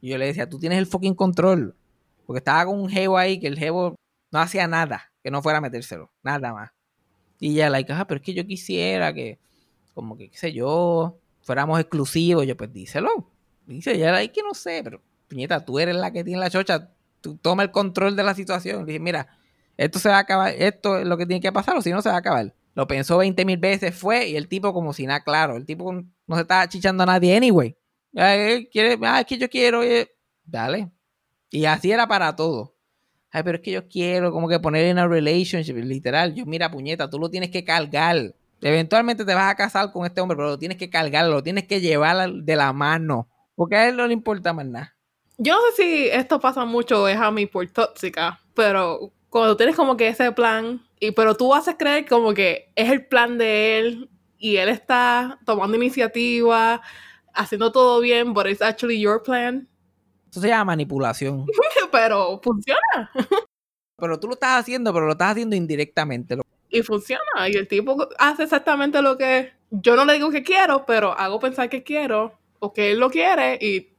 [0.03, 1.77] Y yo le decía, tú tienes el fucking control.
[2.25, 3.95] Porque estaba con un jevo ahí que el jevo
[4.31, 6.11] no hacía nada que no fuera a metérselo.
[6.21, 6.71] Nada más.
[7.39, 9.39] Y ella, like, ah, pero es que yo quisiera que,
[9.93, 12.45] como que, qué sé yo, fuéramos exclusivos.
[12.45, 13.31] Yo, pues díselo.
[13.65, 16.91] Dice, ella, like, que no sé, pero, piñeta, tú eres la que tiene la chocha.
[17.21, 18.85] Tú toma el control de la situación.
[18.85, 19.29] Dije, mira,
[19.77, 22.01] esto se va a acabar, esto es lo que tiene que pasar, o si no
[22.01, 22.53] se va a acabar.
[22.75, 25.55] Lo pensó 20 mil veces, fue, y el tipo como si nada claro.
[25.55, 27.77] El tipo no se estaba chichando a nadie anyway.
[28.15, 30.12] Ay, él quiere, ah, es que yo quiero, eh,
[30.45, 30.89] dale.
[31.49, 32.76] Y así era para todo.
[33.32, 36.36] Ay, pero es que yo quiero como que poner en una relationship, literal.
[36.36, 38.36] Yo, mira, puñeta, tú lo tienes que cargar.
[38.62, 41.67] Eventualmente te vas a casar con este hombre, pero lo tienes que cargar, lo tienes
[41.67, 43.28] que llevar de la mano.
[43.56, 44.95] Porque a él no le importa más nada.
[45.38, 49.76] Yo no sé si esto pasa mucho es a mí por tóxica, pero cuando tienes
[49.76, 53.80] como que ese plan, y pero tú haces creer como que es el plan de
[53.80, 56.82] él y él está tomando iniciativa,
[57.33, 59.67] haciendo todo bien, but it's actually your plan.
[60.29, 61.45] Eso se llama manipulación.
[61.91, 63.11] Pero funciona.
[63.97, 66.37] Pero tú lo estás haciendo, pero lo estás haciendo indirectamente.
[66.69, 67.47] Y funciona.
[67.47, 71.39] Y el tipo hace exactamente lo que yo no le digo que quiero, pero hago
[71.39, 73.89] pensar que quiero o que él lo quiere y,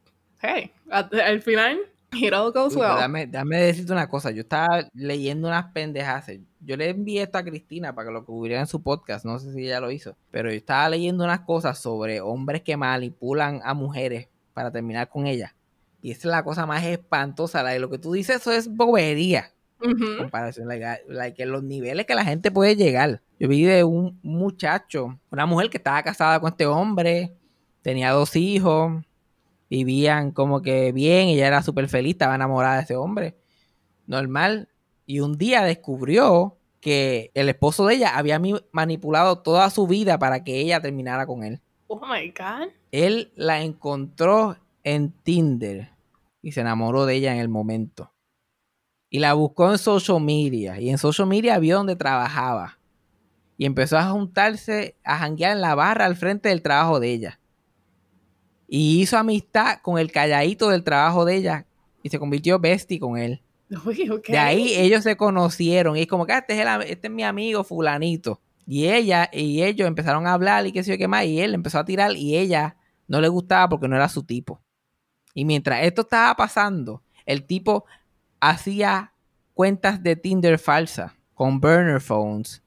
[0.42, 1.78] hey, al final,
[2.12, 2.96] it all goes Uy, well.
[2.96, 4.30] Dame, dame decirte una cosa.
[4.30, 6.26] Yo estaba leyendo unas pendejas.
[6.64, 9.24] Yo le envié esto a Cristina para que lo cubriera en su podcast.
[9.24, 10.16] No sé si ella lo hizo.
[10.30, 15.26] Pero yo estaba leyendo unas cosas sobre hombres que manipulan a mujeres para terminar con
[15.26, 15.54] ellas.
[16.00, 17.62] Y esa es la cosa más espantosa.
[17.62, 19.50] La de lo que tú dices, eso es bobería.
[19.84, 20.16] Ujú.
[20.18, 23.20] comparación, like, like, en los niveles que la gente puede llegar.
[23.38, 27.34] Yo vi de un muchacho, una mujer que estaba casada con este hombre,
[27.82, 29.04] tenía dos hijos,
[29.68, 33.36] vivían como que bien, ella era súper feliz, estaba enamorada de ese hombre,
[34.06, 34.68] normal.
[35.06, 38.40] Y un día descubrió que el esposo de ella había
[38.72, 41.60] manipulado toda su vida para que ella terminara con él.
[41.86, 42.68] Oh my God.
[42.92, 45.90] Él la encontró en Tinder
[46.42, 48.12] y se enamoró de ella en el momento.
[49.08, 50.80] Y la buscó en social media.
[50.80, 52.78] Y en social media vio donde trabajaba.
[53.56, 57.40] Y empezó a juntarse, a janguear en la barra al frente del trabajo de ella.
[58.66, 61.66] Y hizo amistad con el calladito del trabajo de ella.
[62.02, 63.40] Y se convirtió bestie con él.
[64.32, 67.12] De ahí ellos se conocieron y es como que "Ah, este es, el este es
[67.12, 68.40] mi amigo fulanito.
[68.66, 71.24] Y ella y ellos empezaron a hablar y qué sé yo qué más.
[71.26, 72.76] Y él empezó a tirar y ella
[73.08, 74.60] no le gustaba porque no era su tipo.
[75.34, 77.84] Y mientras esto estaba pasando, el tipo
[78.40, 79.12] hacía
[79.54, 82.62] cuentas de Tinder falsas con burner phones,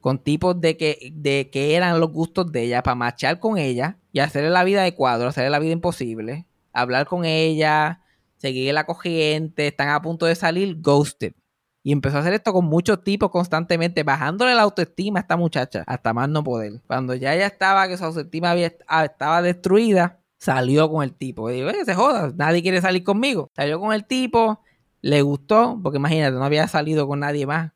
[0.00, 3.98] con tipos de que, de que eran los gustos de ella para marchar con ella
[4.12, 8.02] y hacerle la vida de cuadro, hacerle la vida imposible, hablar con ella,
[8.40, 11.34] seguir la corriente, están a punto de salir, ghosted.
[11.82, 15.82] Y empezó a hacer esto con muchos tipos constantemente, bajándole la autoestima a esta muchacha,
[15.86, 16.82] hasta más no poder.
[16.86, 21.50] Cuando ya ella estaba, que su autoestima había- ah, estaba destruida, salió con el tipo.
[21.50, 23.48] Y digo, "Oye, se joda, nadie quiere salir conmigo.
[23.56, 24.60] Salió con el tipo,
[25.02, 27.72] le gustó, porque imagínate, no había salido con nadie más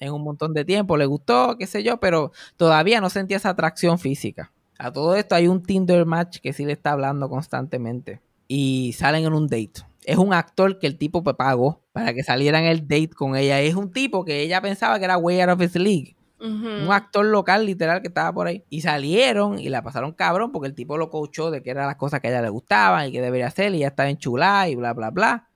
[0.00, 3.50] en un montón de tiempo, le gustó, qué sé yo, pero todavía no sentía esa
[3.50, 4.52] atracción física.
[4.78, 9.26] A todo esto hay un Tinder match que sí le está hablando constantemente y salen
[9.26, 9.86] en un date.
[10.04, 13.36] Es un actor que el tipo pues, pagó para que saliera en el date con
[13.36, 13.60] ella.
[13.60, 16.16] Es un tipo que ella pensaba que era way out of his league.
[16.40, 18.64] Un actor local, literal, que estaba por ahí.
[18.70, 21.96] Y salieron y la pasaron cabrón porque el tipo lo coachó de que eran las
[21.96, 23.74] cosas que a ella le gustaban y que debería hacer.
[23.74, 25.48] Y ya estaba enchulada y bla, bla, bla.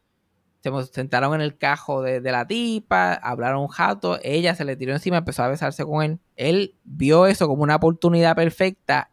[0.60, 4.18] Se sentaron en el cajo de, de la tipa, hablaron un jato.
[4.22, 6.18] Ella se le tiró encima, empezó a besarse con él.
[6.36, 9.10] Él vio eso como una oportunidad perfecta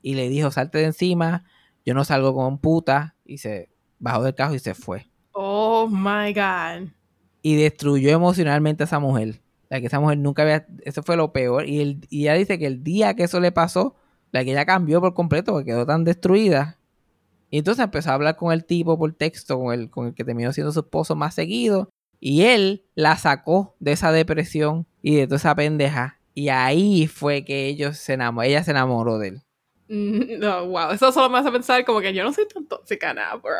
[0.00, 1.44] y le dijo: Salte de encima,
[1.84, 3.16] yo no salgo con puta.
[3.24, 6.88] Y se bajó del cajo y se fue Oh my God.
[7.42, 9.40] y destruyó emocionalmente a esa mujer.
[9.70, 11.66] La que esa mujer nunca había, eso fue lo peor.
[11.66, 13.96] Y, el, y ella dice que el día que eso le pasó,
[14.30, 16.78] la que ella cambió por completo porque quedó tan destruida.
[17.50, 20.24] Y entonces empezó a hablar con el tipo por texto, con el, con el que
[20.24, 21.88] terminó siendo su esposo más seguido.
[22.20, 26.18] Y él la sacó de esa depresión y de toda esa pendeja.
[26.34, 29.42] Y ahí fue que ellos se enamoró, ella se enamoró de él.
[29.94, 30.90] Mm, No, wow.
[30.92, 33.52] Eso solo me hace pensar como que yo no soy tan tóxica nada, bro.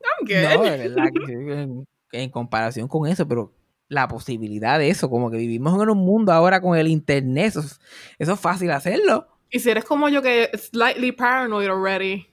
[0.00, 0.54] I'm good.
[0.56, 3.52] No, verdad que en, en comparación con eso, pero
[3.88, 7.60] la posibilidad de eso, como que vivimos en un mundo ahora con el internet, eso,
[7.60, 7.78] es-
[8.18, 9.28] eso es fácil hacerlo.
[9.50, 12.26] Y si eres como yo que slightly paranoid already.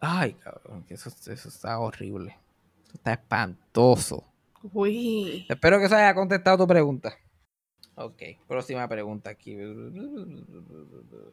[0.00, 2.36] Ay, cabrón, que eso, eso está horrible.
[2.84, 4.24] Eso está espantoso.
[4.72, 5.46] Uy.
[5.48, 7.14] Espero que eso haya contestado tu pregunta.
[7.96, 9.56] Ok, próxima pregunta aquí.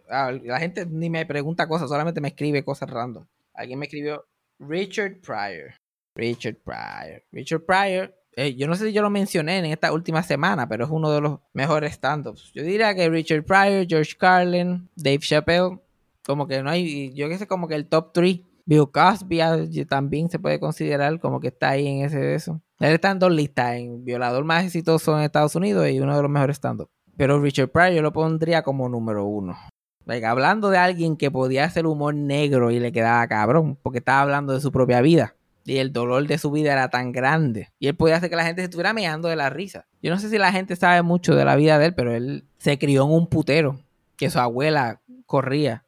[0.10, 3.26] Ah, la gente ni me pregunta cosas, solamente me escribe cosas random.
[3.54, 4.26] Alguien me escribió
[4.60, 5.74] Richard Pryor.
[6.16, 7.24] Richard Pryor.
[7.32, 10.86] Richard Pryor, eh, yo no sé si yo lo mencioné en esta última semana, pero
[10.86, 12.52] es uno de los mejores stand-ups.
[12.54, 15.80] Yo diría que Richard Pryor, George Carlin, Dave Chappelle,
[16.26, 18.40] como que no hay, yo que sé, como que el top 3.
[18.66, 22.62] Bill Cosby ah, también se puede considerar como que está ahí en ese de eso.
[22.80, 26.22] Él está en dos listas, en violador más exitoso en Estados Unidos y uno de
[26.22, 26.86] los mejores stand
[27.18, 29.58] Pero Richard Pryor yo lo pondría como número uno.
[30.06, 34.22] Like, hablando de alguien que podía hacer humor negro y le quedaba cabrón, porque estaba
[34.22, 35.36] hablando de su propia vida.
[35.64, 37.70] Y el dolor de su vida era tan grande.
[37.80, 39.86] Y él podía hacer que la gente se estuviera meando de la risa.
[40.02, 42.46] Yo no sé si la gente sabe mucho de la vida de él, pero él
[42.58, 43.80] se crió en un putero.
[44.18, 45.86] Que su abuela corría.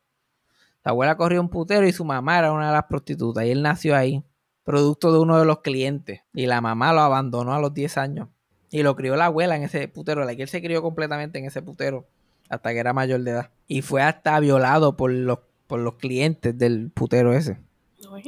[0.83, 3.45] Su abuela corría un putero y su mamá era una de las prostitutas.
[3.45, 4.23] Y él nació ahí,
[4.63, 6.21] producto de uno de los clientes.
[6.33, 8.27] Y la mamá lo abandonó a los 10 años.
[8.69, 10.25] Y lo crió la abuela en ese putero.
[10.25, 12.05] La que él se crió completamente en ese putero
[12.49, 13.49] hasta que era mayor de edad.
[13.67, 17.57] Y fue hasta violado por los, por los clientes del putero ese.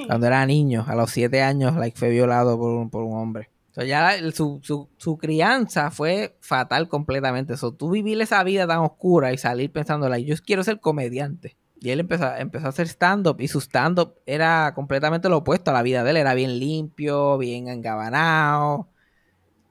[0.07, 3.49] Cuando era niño, a los 7 años, like, fue violado por un, por un hombre.
[3.71, 7.57] O sea, ya su, su, su crianza fue fatal completamente.
[7.57, 11.57] So, tú vivir esa vida tan oscura y salir pensando, like, yo quiero ser comediante.
[11.79, 15.73] Y él empezó, empezó a hacer stand-up y su stand-up era completamente lo opuesto a
[15.73, 16.17] la vida de él.
[16.17, 18.89] Era bien limpio, bien engabanado,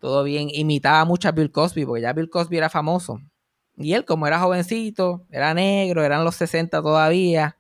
[0.01, 0.49] todo bien.
[0.53, 3.21] Imitaba mucho a Bill Cosby porque ya Bill Cosby era famoso.
[3.77, 7.57] Y él, como era jovencito, era negro, eran los 60 todavía.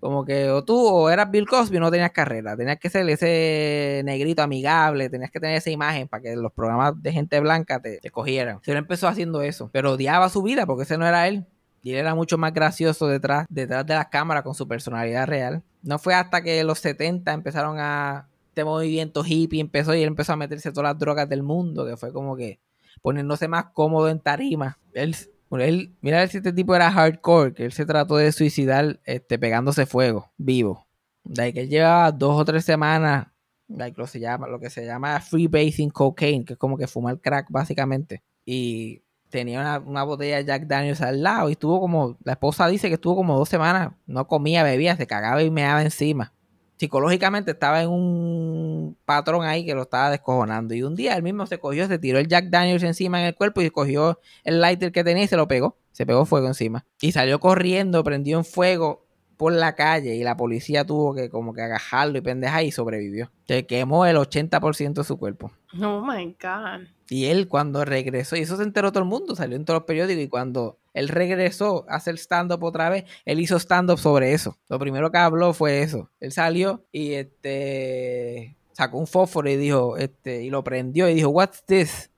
[0.00, 2.56] Como que o tú o eras Bill Cosby no tenías carrera.
[2.56, 7.02] Tenías que ser ese negrito amigable, tenías que tener esa imagen para que los programas
[7.02, 8.60] de gente blanca te, te cogieran.
[8.66, 11.46] Él empezó haciendo eso, pero odiaba su vida porque ese no era él.
[11.84, 15.62] Y él era mucho más gracioso detrás, detrás de las cámaras con su personalidad real.
[15.82, 18.28] No fue hasta que los 70 empezaron a...
[18.48, 21.96] Este movimiento hippie empezó y él empezó a meterse todas las drogas del mundo, que
[21.98, 22.58] fue como que
[23.02, 24.78] poniéndose más cómodo en tarima.
[24.94, 25.14] Él,
[25.50, 29.84] él, mira si este tipo era hardcore, que él se trató de suicidar este, pegándose
[29.84, 30.86] fuego, vivo.
[31.24, 33.26] Like, él llevaba dos o tres semanas,
[33.68, 37.20] like, lo, se llama, lo que se llama freebasing cocaine, que es como que fumar
[37.20, 38.22] crack básicamente.
[38.46, 39.02] Y
[39.34, 42.94] tenía una, botella de Jack Daniels al lado y estuvo como, la esposa dice que
[42.94, 46.32] estuvo como dos semanas, no comía, bebía, se cagaba y meaba encima.
[46.76, 50.74] Psicológicamente estaba en un patrón ahí que lo estaba descojonando.
[50.74, 53.34] Y un día él mismo se cogió, se tiró el Jack Daniels encima en el
[53.34, 55.78] cuerpo y cogió el lighter que tenía y se lo pegó.
[55.90, 56.84] Se pegó fuego encima.
[57.00, 61.54] Y salió corriendo, prendió en fuego por la calle y la policía tuvo que como
[61.54, 63.30] que agajarlo y pendejar y sobrevivió.
[63.46, 65.52] Se quemó el 80% de su cuerpo.
[65.80, 66.88] Oh my God.
[67.08, 69.86] Y él cuando regresó, y eso se enteró todo el mundo, salió en todos los
[69.86, 74.58] periódicos y cuando él regresó a hacer stand-up otra vez, él hizo stand-up sobre eso.
[74.68, 76.10] Lo primero que habló fue eso.
[76.20, 81.28] Él salió y este sacó un fósforo y dijo, este, y lo prendió y dijo,
[81.28, 82.10] What's this?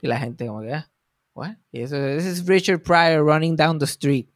[0.00, 0.90] Y la gente como que, "Ah,
[1.32, 1.56] what?
[1.70, 4.26] Y eso, this is Richard Pryor running down the street.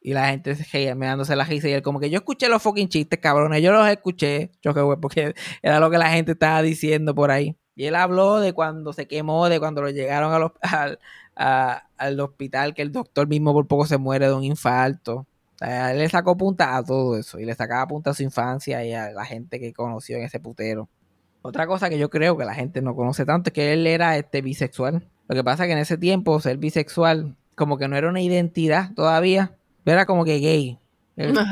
[0.00, 0.54] Y la gente
[0.94, 3.72] me dándose la risa y él como que yo escuché los fucking chistes, cabrones, yo
[3.72, 7.56] los escuché, yo güey, porque era lo que la gente estaba diciendo por ahí.
[7.76, 10.98] Y él habló de cuando se quemó, de cuando lo llegaron al,
[11.36, 15.26] a- al hospital, que el doctor mismo por poco se muere de un infarto.
[15.54, 18.22] O sea, él le sacó punta a todo eso y le sacaba punta a su
[18.22, 20.88] infancia y a la gente que conoció en ese putero.
[21.42, 24.16] Otra cosa que yo creo que la gente no conoce tanto es que él era
[24.16, 25.06] este bisexual.
[25.28, 28.20] Lo que pasa es que en ese tiempo ser bisexual como que no era una
[28.20, 29.52] identidad todavía.
[29.84, 30.78] Era como que gay.
[31.16, 31.38] Él-.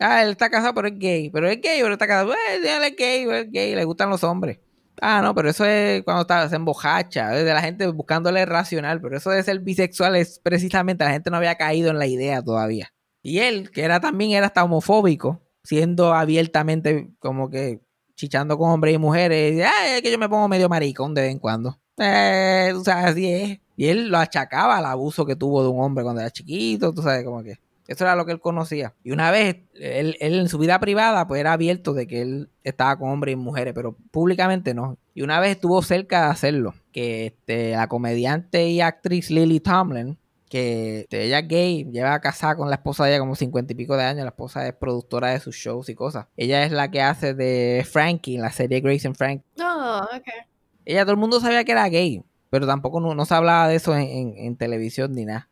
[0.00, 1.28] Ah, él está casado, pero es gay.
[1.28, 2.32] Pero es gay, pero está casado.
[2.32, 4.60] Eh, él es gay, él es gay, le gustan los hombres.
[5.00, 9.00] Ah, no, pero eso es cuando está, se embojacha, es de la gente buscándole racional.
[9.00, 12.42] Pero eso de ser bisexual es precisamente la gente no había caído en la idea
[12.42, 12.92] todavía.
[13.22, 17.80] Y él, que era también era hasta homofóbico, siendo abiertamente como que
[18.14, 19.54] chichando con hombres y mujeres.
[19.54, 21.78] y, Ah, es que yo me pongo medio maricón de vez en cuando.
[21.98, 23.58] Eh, tú sabes, así es.
[23.76, 27.02] Y él lo achacaba al abuso que tuvo de un hombre cuando era chiquito, tú
[27.02, 27.54] sabes, como que.
[27.88, 28.94] Eso era lo que él conocía.
[29.02, 32.50] Y una vez, él, él en su vida privada, pues era abierto de que él
[32.62, 34.98] estaba con hombres y mujeres, pero públicamente no.
[35.14, 36.74] Y una vez estuvo cerca de hacerlo.
[36.92, 40.18] Que este, la comediante y actriz Lily Tomlin,
[40.50, 43.76] que este, ella es gay, lleva casada con la esposa de ella como cincuenta y
[43.76, 44.22] pico de años.
[44.24, 46.26] La esposa es productora de sus shows y cosas.
[46.36, 49.42] Ella es la que hace de Frankie en la serie Grace and Frank.
[49.60, 50.26] Oh, ok.
[50.84, 53.76] Ella, todo el mundo sabía que era gay, pero tampoco no, no se hablaba de
[53.76, 55.48] eso en, en- en televisión ni nada.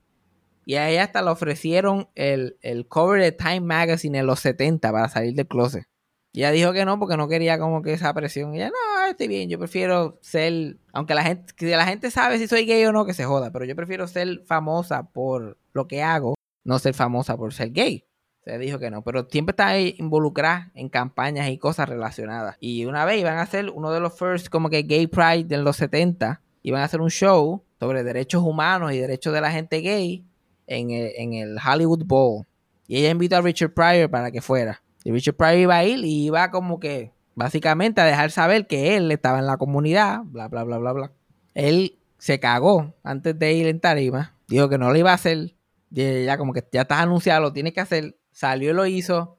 [0.66, 4.90] Y a ella hasta le ofrecieron el, el cover de Time Magazine en los 70
[4.90, 5.86] para salir del closet.
[6.32, 8.52] Y ella dijo que no, porque no quería como que esa presión.
[8.52, 12.38] Y ella, no, estoy bien, yo prefiero ser, aunque la gente, que la gente sabe
[12.38, 15.86] si soy gay o no, que se joda, pero yo prefiero ser famosa por lo
[15.86, 18.04] que hago, no ser famosa por ser gay.
[18.44, 22.56] Se dijo que no, pero siempre está involucrada en campañas y cosas relacionadas.
[22.58, 25.58] Y una vez iban a hacer uno de los first como que gay pride de
[25.58, 29.80] los 70, iban a hacer un show sobre derechos humanos y derechos de la gente
[29.80, 30.26] gay
[30.66, 32.46] en el, en el Hollywood Bowl.
[32.86, 34.82] Y ella invitó a Richard Pryor para que fuera.
[35.04, 38.96] Y Richard Pryor iba a ir y iba como que básicamente a dejar saber que
[38.96, 41.12] él estaba en la comunidad, bla, bla, bla, bla, bla.
[41.54, 45.54] Él se cagó antes de ir en tarima, dijo que no lo iba a hacer,
[45.90, 49.38] ya como que ya estás anunciado, lo tiene que hacer, salió y lo hizo.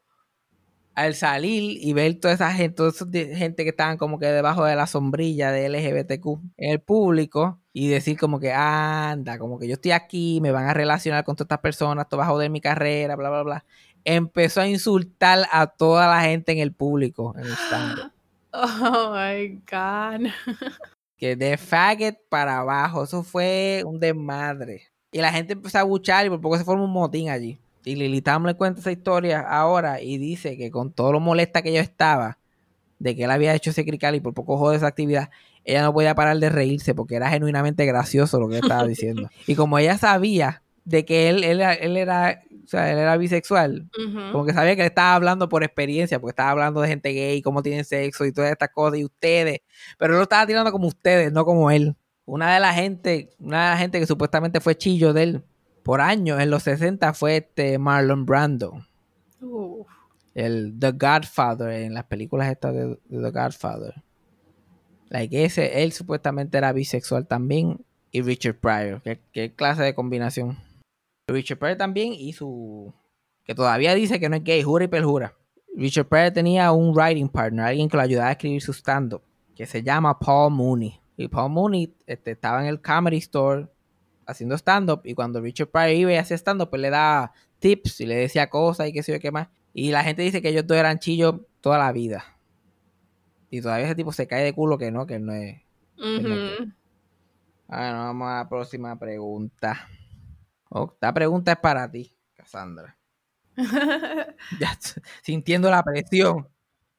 [0.93, 4.65] Al salir y ver toda esa gente, toda esa gente que estaban como que debajo
[4.65, 9.67] de la sombrilla de LGBTQ en el público y decir como que anda, como que
[9.67, 12.49] yo estoy aquí, me van a relacionar con todas estas personas, esto va a joder
[12.49, 13.65] mi carrera, bla, bla, bla
[14.07, 18.11] empezó a insultar a toda la gente en el público, en el stand.
[18.53, 20.31] Oh my God.
[21.17, 24.83] Que de faggot para abajo, eso fue un desmadre.
[25.11, 27.59] Y la gente empezó a buchar y por poco se formó un motín allí.
[27.83, 31.61] Y Lily Tam le cuenta esa historia ahora y dice que con todo lo molesta
[31.61, 32.37] que yo estaba
[32.99, 35.29] de que él había hecho ese crical y por poco jode esa actividad,
[35.67, 39.29] ella no podía parar de reírse porque era genuinamente gracioso lo que estaba diciendo.
[39.47, 43.89] y como ella sabía de que él, él, él era o sea, él era bisexual,
[44.33, 47.41] como que sabía que le estaba hablando por experiencia, porque estaba hablando de gente gay,
[47.41, 49.61] cómo tienen sexo y todas estas cosas, y ustedes,
[49.97, 51.95] pero él lo estaba tirando como ustedes, no como él.
[52.25, 55.43] Una de la gente, una de la gente que supuestamente fue chillo de él
[55.81, 58.85] por años, en los 60, fue este Marlon Brando.
[60.35, 63.93] El The Godfather, en las películas estas de, The Godfather.
[65.09, 67.79] Like ese, él supuestamente era bisexual también,
[68.11, 69.01] y Richard Pryor.
[69.31, 70.57] ¿Qué, clase de combinación?
[71.27, 72.93] Richard Pryor también y su...
[73.43, 75.35] que todavía dice que no es gay, jura y perjura.
[75.75, 79.21] Richard Pryor tenía un writing partner, alguien que lo ayudaba a escribir su stand-up,
[79.55, 80.99] que se llama Paul Mooney.
[81.17, 83.67] Y Paul Mooney este, estaba en el Comedy Store
[84.25, 88.05] haciendo stand-up y cuando Richard Pryor iba y hacía stand-up, pues le daba tips y
[88.05, 89.49] le decía cosas y qué sé yo qué más.
[89.73, 92.36] Y la gente dice que ellos dos eran chillos toda la vida.
[93.49, 95.61] Y todavía ese tipo se cae de culo que no, que no es.
[95.97, 96.65] Bueno,
[97.67, 99.87] vamos a la próxima pregunta.
[100.69, 102.97] Esta pregunta es para ti, Cassandra.
[104.59, 104.77] ya,
[105.21, 106.47] sintiendo la presión.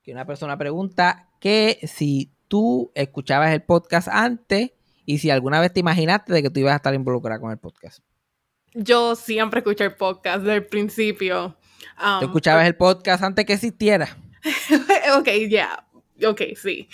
[0.03, 4.73] Que una persona pregunta que si tú escuchabas el podcast antes
[5.05, 7.59] y si alguna vez te imaginaste de que tú ibas a estar involucrada con el
[7.59, 8.01] podcast.
[8.75, 11.57] Yo siempre escuché el podcast desde el principio.
[11.99, 14.17] ¿Tú um, escuchabas el podcast antes que existiera?
[15.19, 15.88] ok, ya.
[16.27, 16.89] Ok, sí.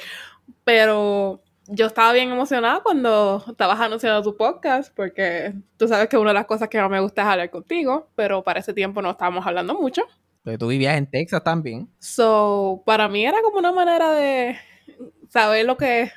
[0.65, 6.31] Pero yo estaba bien emocionada cuando estabas anunciando tu podcast, porque tú sabes que una
[6.31, 9.11] de las cosas que más me gusta es hablar contigo, pero para ese tiempo no
[9.11, 10.03] estábamos hablando mucho.
[10.43, 11.89] Pero tú vivías en Texas también.
[11.99, 14.59] So, para mí era como una manera de
[15.31, 16.11] saber lo que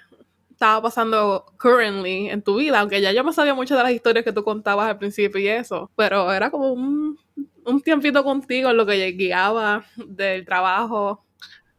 [0.52, 4.26] estaba pasando currently en tu vida, aunque ya yo me sabía muchas de las historias
[4.26, 7.18] que tú contabas al principio y eso, pero era como un,
[7.64, 11.24] un tiempito contigo en lo que guiaba del trabajo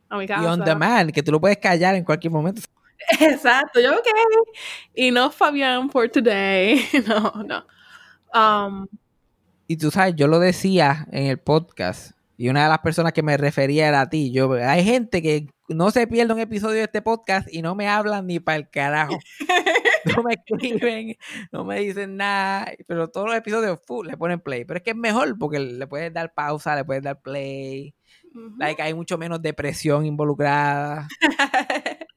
[0.09, 0.42] a mi casa.
[0.42, 2.62] Y on demand, que tú lo puedes callar en cualquier momento.
[3.21, 4.07] Exacto, yo ok.
[4.94, 6.81] Y no Fabián for today.
[7.07, 7.64] No, no.
[8.35, 8.87] Um,
[9.66, 12.12] y tú sabes, yo lo decía en el podcast.
[12.37, 14.31] Y una de las personas que me refería era a ti.
[14.31, 17.88] Yo, hay gente que no se pierde un episodio de este podcast y no me
[17.88, 19.18] hablan ni para el carajo.
[20.16, 21.16] no me escriben,
[21.53, 22.73] no me dicen nada.
[22.87, 24.64] Pero todos los episodios full, le ponen play.
[24.64, 27.94] Pero es que es mejor porque le puedes dar pausa, le puedes dar play.
[28.59, 31.09] Like, hay mucho menos depresión involucrada.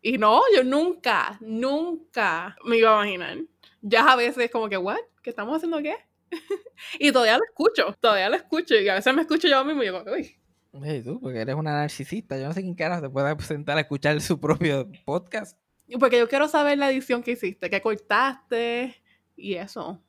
[0.00, 3.38] Y no, yo nunca, nunca me iba a imaginar.
[3.82, 4.98] Ya a veces como que, ¿what?
[5.22, 5.96] ¿Qué estamos haciendo qué?
[6.98, 8.74] y todavía lo escucho, todavía lo escucho.
[8.76, 10.36] Y a veces me escucho yo mismo y yo como, uy.
[10.84, 12.38] Hey, tú, porque eres una narcisista.
[12.38, 15.58] Yo no sé quién carajo te puede sentar a escuchar su propio podcast.
[15.98, 18.94] Porque yo quiero saber la edición que hiciste, que cortaste
[19.36, 20.00] y eso.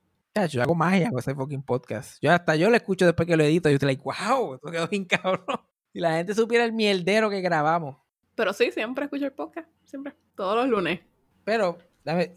[0.48, 2.18] Yo hago magia con ese fucking podcast.
[2.22, 4.72] Yo hasta yo lo escucho después que lo edito y yo estoy like, wow, esto
[4.72, 5.44] quedó bien cabrón.
[5.92, 7.98] Si la gente supiera el mierdero que grabamos.
[8.36, 11.00] Pero sí, siempre escucho el podcast, siempre, todos los lunes.
[11.44, 11.80] Pero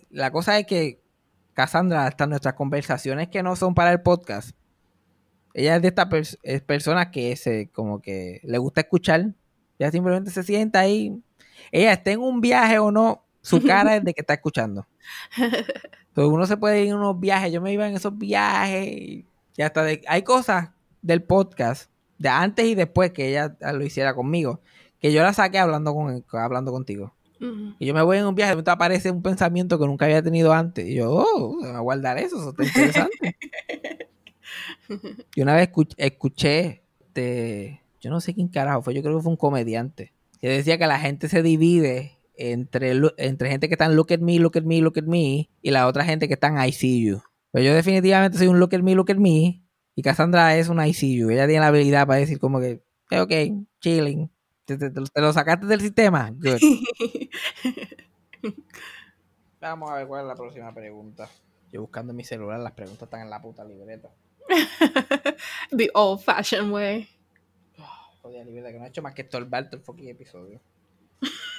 [0.09, 1.03] la cosa es que
[1.53, 4.57] Cassandra, hasta nuestras conversaciones que no son para el podcast,
[5.55, 6.09] ella es de estas
[6.66, 9.34] personas que se, como que le gusta escuchar,
[9.78, 11.22] ella simplemente se sienta ahí,
[11.70, 14.86] ella esté en un viaje o no, su cara es de que está escuchando.
[15.36, 19.26] Entonces uno se puede ir en unos viajes, yo me iba en esos viajes y,
[19.62, 20.70] hasta de, hay cosas
[21.03, 24.61] del podcast de antes y después que ella lo hiciera conmigo
[25.01, 27.14] que yo la saqué hablando, con, hablando contigo.
[27.80, 30.53] Y yo me voy en un viaje, de aparece un pensamiento que nunca había tenido
[30.53, 30.86] antes.
[30.86, 33.36] Y yo, oh, me voy a guardar eso, eso está interesante.
[35.34, 39.22] Yo una vez escuch- escuché, este, yo no sé quién carajo fue, yo creo que
[39.22, 42.16] fue un comediante, que decía que la gente se divide
[42.51, 45.49] entre, entre gente que está en look at me, look at me, look at me,
[45.62, 47.22] y la otra gente que está en ICU.
[47.53, 49.62] Pero yo definitivamente soy un look at me, look at me,
[49.95, 51.30] y Cassandra es una ICU.
[51.30, 53.32] Ella tiene la habilidad para decir como que, "Eh, ok,
[53.80, 54.30] chilling.
[54.64, 56.30] ¿Te, te- te lo sacaste del sistema?
[56.30, 56.61] Good.
[59.61, 61.28] Vamos a ver cuál es la próxima pregunta.
[61.72, 64.11] Yo buscando en mi celular, las preguntas están en la puta libreta.
[65.76, 67.09] The old fashioned way.
[68.22, 70.61] Joder, libreta, que no he hecho más que estorbar todo el fucking episodio.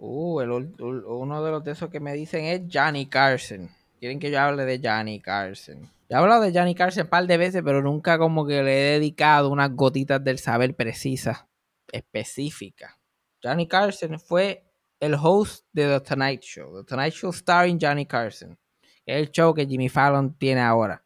[0.00, 3.70] uh, uno de los de esos que me dicen es Johnny Carson.
[3.98, 5.90] Quieren que yo hable de Johnny Carson.
[6.08, 8.98] He hablado de Johnny Carson un par de veces, pero nunca como que le he
[8.98, 11.44] dedicado unas gotitas del saber precisas,
[11.92, 12.96] específicas.
[13.42, 14.64] Johnny Carson fue
[14.98, 16.78] el host de The Tonight Show.
[16.78, 18.58] The Tonight Show starring Johnny Carson.
[19.06, 21.04] Es el show que Jimmy Fallon tiene ahora.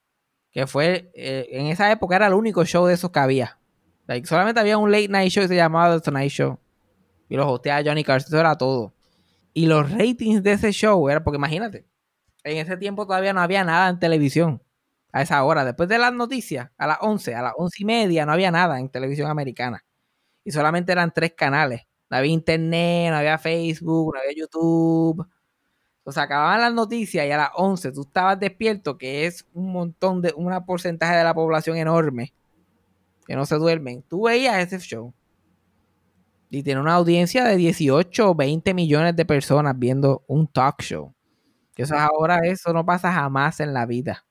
[0.50, 3.58] Que fue, eh, en esa época era el único show de esos que había.
[4.06, 6.58] Like, solamente había un late night show que se llamaba The Tonight Show.
[7.28, 8.28] Y lo hosteaba Johnny Carson.
[8.28, 8.94] Eso era todo.
[9.52, 11.86] Y los ratings de ese show era, porque imagínate,
[12.44, 14.62] en ese tiempo todavía no había nada en televisión.
[15.12, 18.26] A esa hora, después de las noticias, a las 11, a las 11 y media,
[18.26, 19.84] no había nada en televisión americana.
[20.44, 21.82] Y solamente eran tres canales.
[22.10, 25.26] No había internet, no había Facebook, no había YouTube.
[26.02, 29.72] O sea, acababan las noticias y a las 11 tú estabas despierto, que es un
[29.72, 32.34] montón de, un porcentaje de la población enorme
[33.26, 34.02] que no se duermen.
[34.02, 35.14] Tú veías ese show
[36.50, 41.14] y tiene una audiencia de 18 o 20 millones de personas viendo un talk show.
[41.76, 44.24] Eso ahora, eso no pasa jamás en la vida.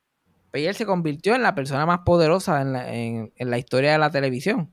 [0.51, 3.97] Pero él se convirtió en la persona más poderosa en la, en la historia de
[3.97, 4.71] la televisión.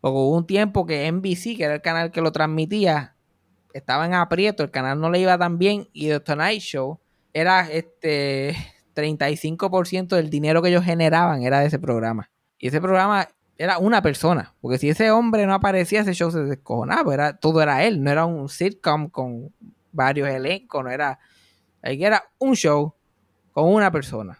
[0.00, 3.16] Porque hubo un tiempo que NBC, que era el canal que lo transmitía,
[3.72, 7.00] estaba en aprieto, el canal no le iba tan bien y The Tonight Show
[7.32, 8.56] era este
[8.94, 12.30] 35% del dinero que ellos generaban era de ese programa.
[12.58, 13.28] Y ese programa
[13.62, 17.36] era una persona, porque si ese hombre no aparecía, ese show se descojonaba, pues era,
[17.36, 19.52] todo era él, no era un sitcom con
[19.92, 21.18] varios elencos, no era,
[21.82, 22.94] era un show
[23.52, 24.38] con una persona.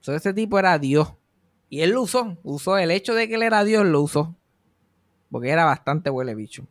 [0.00, 1.14] Entonces ese tipo era Dios.
[1.70, 4.36] Y él lo usó, usó el hecho de que él era Dios, lo usó.
[5.30, 6.66] Porque era bastante huele bicho.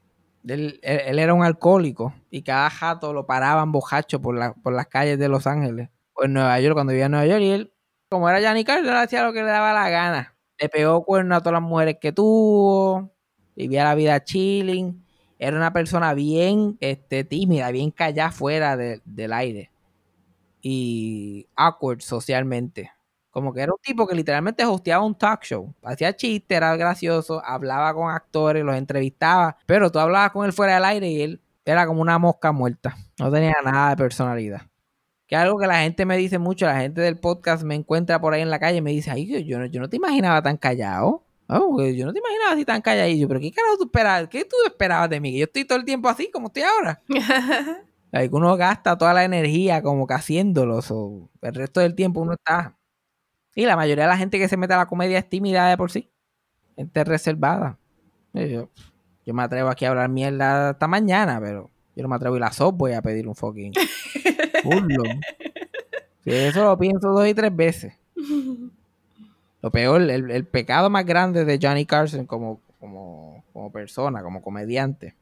[0.48, 4.86] Él, él- era un alcohólico y cada jato lo paraban bojacho por, la- por las
[4.88, 5.90] calles de Los Ángeles.
[6.14, 7.42] O en Nueva York, cuando vivía en Nueva York.
[7.42, 7.74] Y él,
[8.10, 10.31] como era Carson, él hacía lo que le daba la gana.
[10.62, 13.12] Le pegó cuerno a todas las mujeres que tuvo.
[13.57, 15.03] Vivía la vida chilling.
[15.39, 19.72] Era una persona bien este, tímida, bien callada fuera de- del aire.
[20.62, 22.91] Y awkward socialmente.
[23.32, 25.74] Como que era un tipo que literalmente hosteaba un talk show.
[25.84, 29.57] Hacía chistes, era gracioso, hablaba con actores, los entrevistaba.
[29.66, 32.95] Pero tú hablabas con él fuera del aire y él era como una mosca muerta.
[33.20, 34.62] No tenía nada de personalidad.
[35.32, 38.20] Que es algo que la gente me dice mucho, la gente del podcast me encuentra
[38.20, 39.96] por ahí en la calle y me dice, ay, yo, yo no, yo no te
[39.96, 41.24] imaginaba tan callado.
[41.48, 43.30] Oh, que yo no te imaginaba así tan calladillo.
[43.30, 44.28] Pero ¿qué carajo tú esperabas?
[44.28, 45.32] ¿Qué tú esperabas de mí?
[45.32, 47.02] Que yo estoy todo el tiempo así como estoy ahora.
[48.12, 50.82] Like, uno gasta toda la energía como que haciéndolo.
[50.82, 52.78] so, el resto del tiempo uno está.
[53.56, 55.78] Y la mayoría de la gente que se mete a la comedia es tímida de
[55.78, 56.12] por sí.
[56.76, 57.80] Gente reservada.
[58.34, 58.70] Yo,
[59.26, 62.38] yo me atrevo aquí a hablar mierda hasta mañana, pero yo no me atrevo a
[62.38, 63.72] ir a voy a pedir un fucking.
[66.24, 67.93] Si eso lo pienso dos y tres veces.
[69.62, 75.16] Lo peor, el, pecado más grande de Johnny Carson como, como, como persona, como comediante,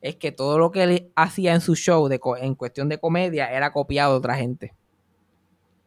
[0.00, 3.50] es que todo lo que él hacía en su show de, en cuestión de comedia
[3.52, 4.74] era copiado de otra gente.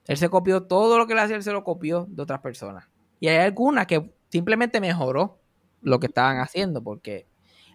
[0.08, 2.90] Él se copió todo lo que él hacía, él se lo copió de otras personas.
[3.20, 5.38] Y hay algunas que simplemente mejoró
[5.82, 7.28] lo que estaban haciendo, porque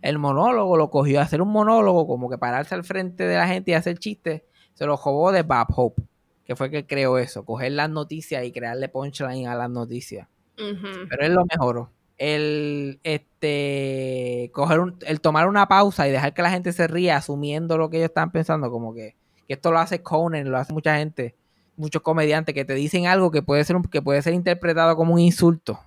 [0.03, 3.71] el monólogo lo cogió hacer un monólogo, como que pararse al frente de la gente
[3.71, 4.43] y hacer chistes,
[4.75, 6.03] se lo robó de Bob Hope,
[6.45, 10.29] que fue el que creó eso, coger las noticias y crearle punchline a las noticias.
[11.09, 11.91] Pero él lo mejoró.
[12.19, 17.17] El, este, coger un- el tomar una pausa y dejar que la gente se ría
[17.17, 19.15] asumiendo lo que ellos están pensando, como que,
[19.47, 21.35] que esto lo hace Conan, lo hace mucha gente,
[21.77, 25.15] muchos comediantes que te dicen algo que puede ser un- que puede ser interpretado como
[25.15, 25.81] un insulto,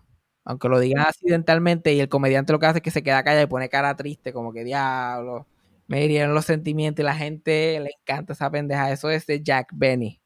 [0.44, 3.44] aunque lo digan accidentalmente y el comediante lo que hace es que se queda callado
[3.44, 5.46] y pone cara triste, como que diablo,
[5.88, 8.92] me hirieron los sentimientos y la gente le encanta esa pendeja.
[8.92, 10.20] Eso es de Jack Benny,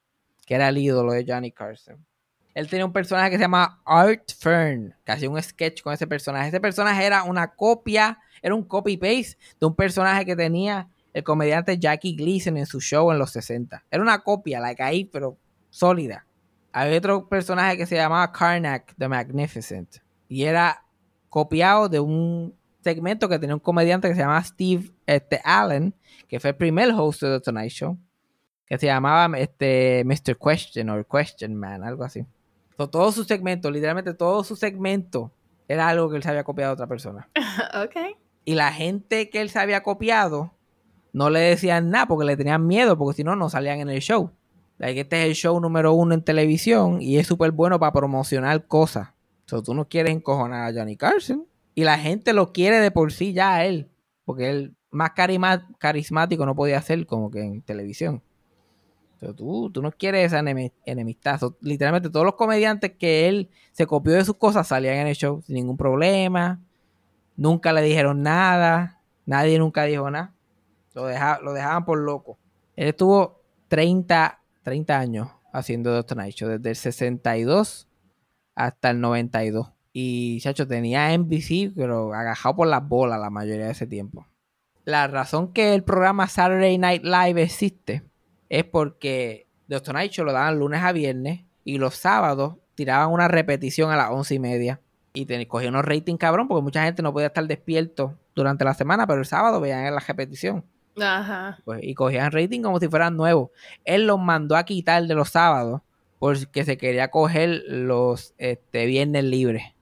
[0.46, 2.06] que era el ídolo de Johnny Carson.
[2.54, 6.08] Él tenía un personaje que se llama Art Fern, que hacía un sketch con ese
[6.08, 6.50] personaje.
[6.50, 11.78] Ese personaje era una copia, era un copy-paste de un personaje que tenía el comediante
[11.78, 13.86] Jackie Gleason en su show en los 60.
[13.90, 15.38] Era una copia, la caí, pero
[15.70, 16.26] sólida.
[16.72, 19.98] Había otro personaje que se llamaba Karnak the Magnificent.
[20.28, 20.86] Y era
[21.30, 25.94] copiado de un segmento que tenía un comediante que se llamaba Steve este, Allen,
[26.28, 27.98] que fue el primer host de The Tonight Show,
[28.66, 30.38] que se llamaba este, Mr.
[30.38, 32.26] Question o Question Man, algo así.
[32.78, 35.34] So, todo su segmento, literalmente todo su segmento,
[35.68, 37.30] era algo que él se había copiado de otra persona.
[37.84, 38.18] ok.
[38.46, 40.54] Y la gente que él se había copiado
[41.12, 44.00] no le decían nada porque le tenían miedo, porque si no, no salían en el
[44.00, 44.32] show.
[44.78, 48.66] Like, este es el show número uno en televisión y es súper bueno para promocionar
[48.66, 49.10] cosas.
[49.46, 51.49] So, tú no quieres encojonar a Johnny Carson.
[51.80, 53.90] Y la gente lo quiere de por sí ya a él.
[54.26, 55.12] Porque él más
[55.78, 58.22] carismático no podía ser como que en televisión.
[59.18, 61.40] Pero tú, tú no quieres esa enemi- enemistad.
[61.40, 65.16] So, literalmente todos los comediantes que él se copió de sus cosas salían en el
[65.16, 66.60] show sin ningún problema.
[67.38, 69.00] Nunca le dijeron nada.
[69.26, 70.34] Nadie nunca dijo nada.
[70.94, 72.38] Lo, deja- lo dejaban por loco.
[72.76, 77.88] Él estuvo 30, 30 años haciendo The Tonight Show, desde el 62
[78.54, 79.72] hasta el 92.
[80.02, 84.26] Y, chacho, tenía NBC, pero agajado por las bolas la mayoría de ese tiempo.
[84.86, 88.04] La razón que el programa Saturday Night Live existe
[88.48, 93.28] es porque The Tonight Show lo daban lunes a viernes y los sábados tiraban una
[93.28, 94.80] repetición a las once y media.
[95.12, 98.76] Y te, cogía unos ratings cabrón porque mucha gente no podía estar despierto durante la
[98.76, 100.64] semana, pero el sábado veían la repetición.
[100.98, 101.60] Ajá.
[101.66, 103.50] Pues, y cogían rating como si fueran nuevos.
[103.84, 105.82] Él los mandó a quitar de los sábados
[106.20, 109.74] porque se quería coger los este, viernes libres.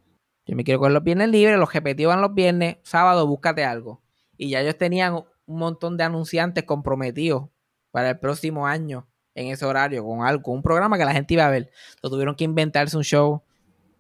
[0.48, 4.02] Yo me quiero coger los viernes libres, los repetían los viernes, sábado búscate algo.
[4.38, 7.50] Y ya ellos tenían un montón de anunciantes comprometidos
[7.92, 11.46] para el próximo año en ese horario con algo, un programa que la gente iba
[11.46, 11.70] a ver.
[11.96, 13.44] Entonces tuvieron que inventarse un show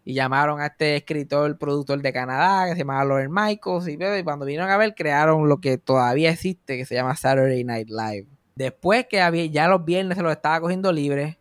[0.04, 4.24] y llamaron a este escritor, productor de Canadá, que se llamaba Lauren Michaels, y, y
[4.24, 8.28] cuando vinieron a ver, crearon lo que todavía existe, que se llama Saturday Night Live.
[8.56, 11.37] Después que había, ya los viernes se los estaba cogiendo libres,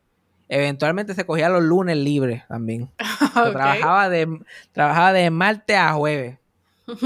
[0.49, 2.91] eventualmente se cogía los lunes libres también.
[3.33, 4.41] Trabajaba, de,
[4.73, 6.39] trabajaba de martes a jueves.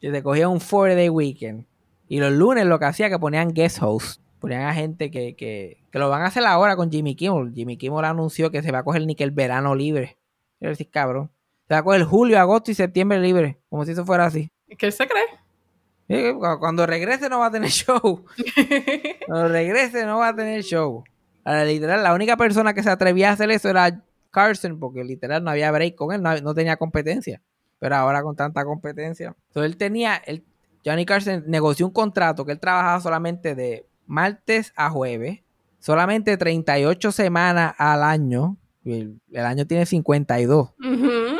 [0.00, 1.64] Y se cogía un four day weekend.
[2.08, 4.20] Y los lunes lo que hacía que ponían guest host.
[4.38, 7.52] Ponían a gente que, que, que lo van a hacer ahora con Jimmy Kimmel.
[7.52, 10.16] Jimmy Kimmel anunció que se va a coger ni que el verano libre.
[10.60, 11.30] Quiero decir, cabrón.
[11.66, 13.58] Se va a coger julio, agosto y septiembre libre.
[13.68, 14.48] Como si eso fuera así.
[14.78, 16.32] ¿Qué él se cree?
[16.32, 18.24] Cu- Cuando regrese no va a tener show.
[19.26, 21.02] Cuando regrese no va a tener show.
[21.48, 25.42] Ahora, literal, la única persona que se atrevía a hacer eso era Carson, porque literal
[25.42, 27.40] no había break con él, no, no tenía competencia.
[27.78, 29.34] Pero ahora con tanta competencia.
[29.46, 30.44] Entonces él tenía, él,
[30.84, 35.40] Johnny Carson negoció un contrato que él trabajaba solamente de martes a jueves,
[35.78, 38.58] solamente 38 semanas al año.
[38.84, 40.74] El, el año tiene 52.
[40.78, 41.38] Ujú.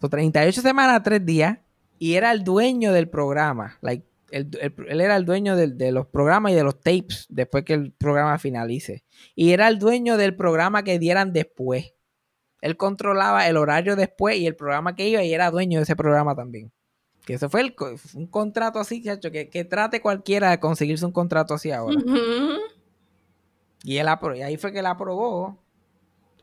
[0.00, 1.58] So, 38 semanas, 3 días.
[1.98, 3.76] Y era el dueño del programa.
[3.80, 7.92] Like, él era el dueño de los programas y de los tapes después que el
[7.92, 9.04] programa finalice.
[9.34, 11.94] Y era el dueño del programa que dieran después.
[12.60, 15.96] Él controlaba el horario después y el programa que iba y era dueño de ese
[15.96, 16.72] programa también.
[17.24, 17.74] Que eso fue el
[18.14, 22.00] un contrato así, chacho, que, que trate cualquiera de conseguirse un contrato así ahora.
[23.84, 25.56] Y, él y ahí fue que él aprobó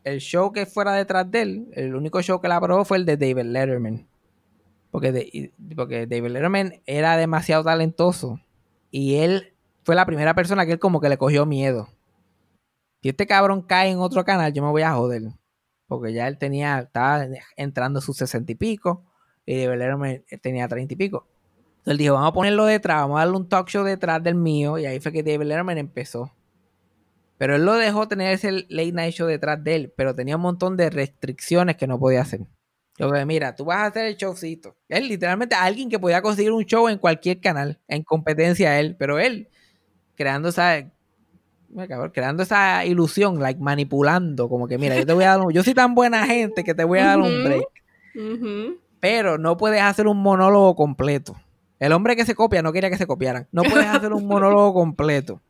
[0.04, 1.68] el show que fuera detrás de él.
[1.72, 4.06] El único show que él aprobó fue el de David Letterman.
[4.96, 8.40] Porque, David Letterman era demasiado talentoso.
[8.90, 9.52] Y él
[9.84, 11.88] fue la primera persona que él como que le cogió miedo.
[13.02, 15.24] Si este cabrón cae en otro canal, yo me voy a joder.
[15.86, 17.26] Porque ya él tenía, estaba
[17.58, 19.04] entrando sus sesenta y pico.
[19.44, 21.26] Y David Letterman tenía treinta y pico.
[21.80, 24.34] Entonces él dijo, vamos a ponerlo detrás, vamos a darle un talk show detrás del
[24.34, 24.78] mío.
[24.78, 26.32] Y ahí fue que David Letterman empezó.
[27.36, 30.42] Pero él lo dejó tener ese late night show detrás de él, pero tenía un
[30.42, 32.46] montón de restricciones que no podía hacer.
[32.96, 34.74] Que mira, tú vas a hacer el showcito.
[34.88, 38.96] Él literalmente alguien que podía conseguir un show en cualquier canal, en competencia a él,
[38.98, 39.48] pero él
[40.14, 40.90] creando esa
[42.12, 45.62] creando esa ilusión, like manipulando, como que mira, yo te voy a dar un, yo
[45.62, 47.68] soy tan buena gente que te voy a dar un break,
[49.00, 51.36] pero no puedes hacer un monólogo completo.
[51.78, 53.46] El hombre que se copia no quería que se copiaran.
[53.52, 55.42] No puedes hacer un monólogo completo.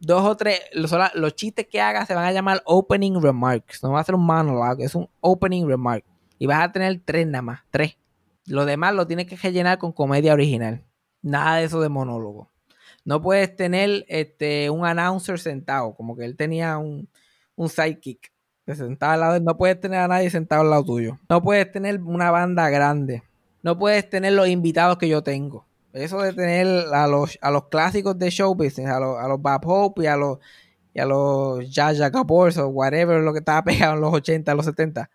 [0.00, 3.82] Dos o tres, los chistes que hagas se van a llamar opening remarks.
[3.82, 6.04] No va a ser un monologue, es un opening remark.
[6.38, 7.96] Y vas a tener tres nada más, tres.
[8.46, 10.84] Lo demás lo tienes que rellenar con comedia original.
[11.22, 12.50] Nada de eso de monólogo.
[13.04, 17.08] No puedes tener este, un announcer sentado, como que él tenía un,
[17.56, 18.34] un sidekick
[19.00, 19.40] al lado.
[19.40, 21.18] No puedes tener a nadie sentado al lado tuyo.
[21.28, 23.22] No puedes tener una banda grande.
[23.62, 25.66] No puedes tener los invitados que yo tengo.
[25.92, 29.40] Eso de tener a los, a los clásicos de show business, a los, a los
[29.40, 30.38] Bob Hope y a los,
[30.92, 34.64] y a los Jaja Kapoor o whatever, lo que estaba pegado en los 80, los
[34.66, 35.08] 70.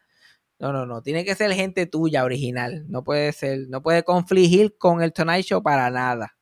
[0.60, 1.01] No, no, no.
[1.01, 2.86] Tiene que ser gente tuya, original.
[2.89, 6.36] No puede ser, no puede confligir con el Tonight Show para nada.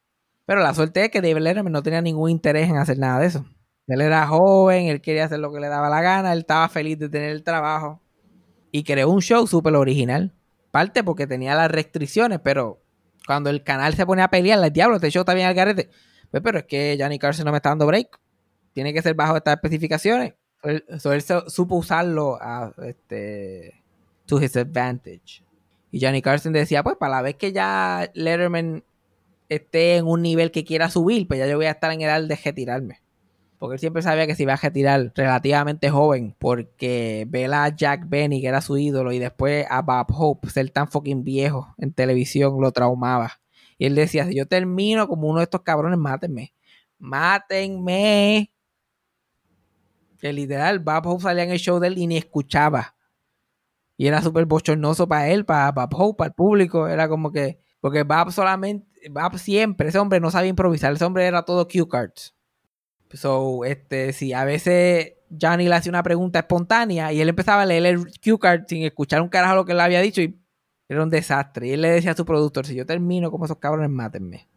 [0.45, 3.27] Pero la suerte es que David Letterman no tenía ningún interés en hacer nada de
[3.27, 3.45] eso.
[3.85, 6.97] Él era joven, él quería hacer lo que le daba la gana, él estaba feliz
[6.97, 8.01] de tener el trabajo.
[8.71, 10.33] Y creó un show súper original.
[10.71, 12.81] Parte porque tenía las restricciones, pero
[13.25, 15.89] cuando el canal se pone a pelear, el diablo, este show está bien al garete.
[16.31, 18.19] Pues, pero es que Johnny Carson no me está dando break.
[18.73, 20.33] Tiene que ser bajo estas especificaciones.
[20.63, 23.76] Él, él supo usarlo a este
[24.27, 25.43] to his advantage.
[25.91, 28.83] Y Johnny Carson decía, pues para la vez que ya Letterman
[29.49, 32.21] esté en un nivel que quiera subir, pues ya yo voy a estar en edad
[32.21, 33.01] de retirarme.
[33.57, 38.07] Porque él siempre sabía que se iba a retirar relativamente joven, porque ver a Jack
[38.07, 41.91] Benny, que era su ídolo, y después a Bob Hope, ser tan fucking viejo en
[41.91, 43.39] televisión, lo traumaba.
[43.79, 46.53] Y él decía, si yo termino como uno de estos cabrones, mátenme.
[46.99, 48.51] Mátenme.
[50.19, 52.95] Que literal, Bob Hope salía en el show de él y ni escuchaba.
[53.97, 56.87] Y era súper bochornoso para él, para Bob Hope, para el público.
[56.87, 61.25] Era como que, porque Bob solamente, Bob siempre, ese hombre no sabía improvisar, ese hombre
[61.25, 62.35] era todo cue cards.
[63.13, 67.65] So, este, si a veces Johnny le hacía una pregunta espontánea y él empezaba a
[67.65, 70.39] leer el cue card sin escuchar un carajo lo que él había dicho y
[70.87, 71.67] era un desastre.
[71.67, 74.47] Y él le decía a su productor, si yo termino como esos cabrones, mátenme.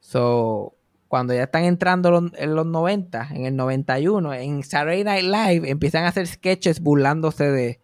[0.00, 0.76] So,
[1.08, 6.04] cuando ya están entrando en los 90, en el 91, en Saturday Night Live empiezan
[6.04, 7.81] a hacer sketches burlándose de,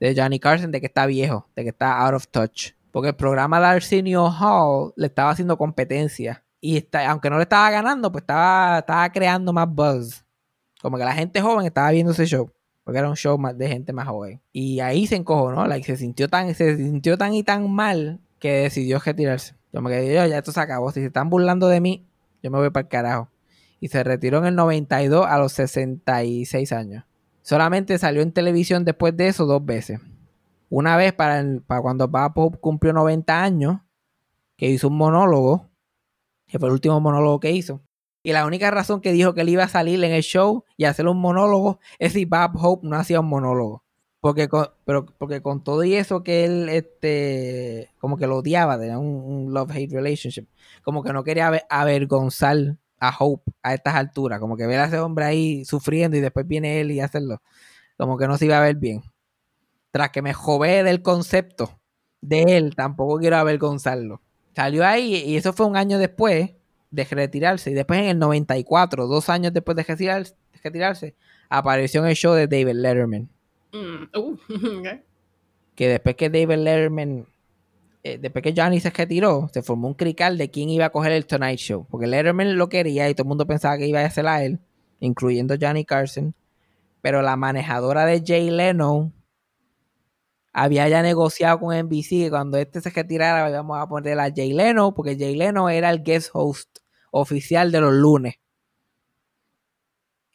[0.00, 2.72] de Johnny Carson, de que está viejo, de que está out of touch.
[2.90, 6.44] Porque el programa de Arsenio Hall le estaba haciendo competencia.
[6.60, 10.24] Y está, aunque no le estaba ganando, pues estaba, estaba creando más buzz.
[10.80, 12.50] Como que la gente joven estaba viendo ese show.
[12.84, 14.40] Porque era un show más de gente más joven.
[14.52, 18.52] Y ahí se encojonó, like, se sintió tan, se sintió tan y tan mal que
[18.52, 19.54] decidió retirarse.
[19.72, 20.90] Yo me quedé, yo, ya esto se acabó.
[20.90, 22.06] Si se están burlando de mí,
[22.42, 23.28] yo me voy para el carajo.
[23.80, 27.04] Y se retiró en el 92 a los 66 años.
[27.48, 30.00] Solamente salió en televisión después de eso dos veces.
[30.68, 31.42] Una vez para,
[31.80, 33.78] cuando Bob Hope cumplió 90 años,
[34.58, 35.70] que hizo un monólogo,
[36.46, 37.80] que fue el último monólogo que hizo.
[38.22, 40.84] Y la única razón que dijo que él iba a salir en el show y
[40.84, 43.82] hacer un monólogo es si Bob Hope no hacía un monólogo.
[44.20, 48.78] Porque con, pero, porque con todo y eso que él este, como que lo odiaba,
[48.78, 50.48] tenía un, un love-hate relationship,
[50.82, 54.84] como que no quería aver- avergonzar a Hope a estas alturas, como que ver a
[54.86, 57.40] ese hombre ahí sufriendo y después viene él y hacerlo,
[57.96, 59.02] como que no se iba a ver bien.
[59.90, 61.78] Tras que me jové del concepto
[62.20, 64.20] de él, tampoco quiero avergonzarlo.
[64.54, 66.50] Salió ahí y eso fue un año después
[66.90, 67.70] de retirarse.
[67.70, 71.14] Y después en el 94, dos años después de retirarse, de retirarse
[71.48, 73.28] apareció en el show de David Letterman.
[73.72, 74.38] Mm, uh.
[75.74, 77.26] Que después que David Letterman,
[78.02, 81.12] eh, después que Johnny se retiró, se formó un crical de quién iba a coger
[81.12, 81.86] el Tonight Show.
[81.90, 84.60] Porque Letterman lo quería y todo el mundo pensaba que iba a hacer a él,
[85.00, 86.34] incluyendo Johnny Carson.
[87.02, 89.12] Pero la manejadora de Jay Leno
[90.52, 94.52] había ya negociado con NBC que cuando este se retirara íbamos a poner a Jay
[94.52, 96.78] Leno, porque Jay Leno era el guest host
[97.12, 98.34] oficial de los lunes.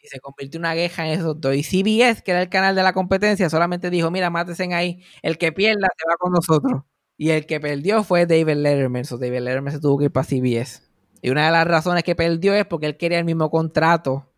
[0.02, 1.56] Y se convirtió en una queja en esos dos.
[1.56, 5.38] Y CBS, que era el canal de la competencia, solamente dijo, mira, mátesen ahí, el
[5.38, 6.84] que pierda se va con nosotros.
[7.18, 9.06] Y el que perdió fue David Letterman.
[9.06, 10.82] So David Letterman se tuvo que ir para CBS.
[11.22, 14.30] Y una de las razones que perdió es porque él quería el mismo contrato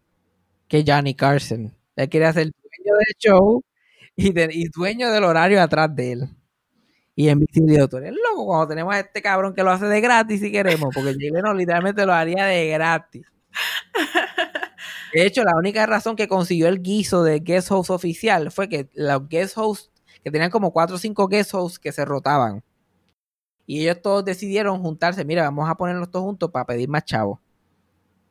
[0.67, 1.75] que Johnny Carson.
[1.95, 3.63] Él quería ser dueño del show
[4.15, 6.29] y, de- y dueño del horario atrás de él.
[7.15, 10.01] Y NBC dijo, tú eres loco cuando tenemos a este cabrón que lo hace de
[10.01, 13.25] gratis si queremos, porque Jay Leno literalmente lo haría de gratis.
[15.13, 18.89] De hecho, la única razón que consiguió el guiso de guest host oficial fue que
[18.93, 19.91] los guest hosts,
[20.25, 22.63] que tenían como 4 o 5 guest hosts que se rotaban.
[23.67, 27.39] Y ellos todos decidieron juntarse, mira, vamos a ponerlos todos juntos para pedir más chavos.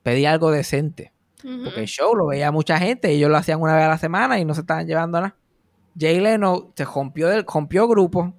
[0.02, 1.12] Pedir algo decente.
[1.40, 4.40] Porque el show lo veía mucha gente, ellos lo hacían una vez a la semana
[4.40, 5.36] y no se estaban llevando nada.
[5.96, 8.34] Jay Leno se rompió, del, rompió grupo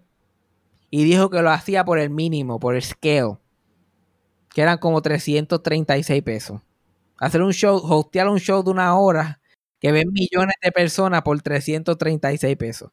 [0.89, 3.37] y dijo que lo hacía por el mínimo, por el scale,
[4.49, 6.61] que eran como 336 pesos.
[7.19, 9.39] Hacer un show, hostear un show de una hora
[9.79, 12.91] que ven millones de personas por 336 pesos.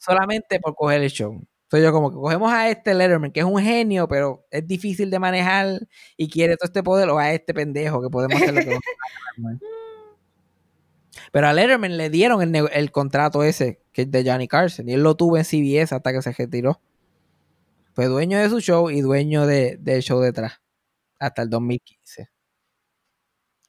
[0.00, 1.32] Solamente por coger el show.
[1.64, 5.10] Entonces yo como que cogemos a este Letterman, que es un genio, pero es difícil
[5.10, 5.80] de manejar
[6.16, 8.80] y quiere todo este poder, o a este pendejo que podemos hacer lo que nos
[11.32, 14.94] Pero a Letterman le dieron el, el contrato ese, que es de Johnny Carson, y
[14.94, 16.80] él lo tuvo en CBS hasta que se retiró.
[17.94, 20.60] Fue dueño de su show y dueño de- del show detrás,
[21.18, 22.28] hasta el 2015.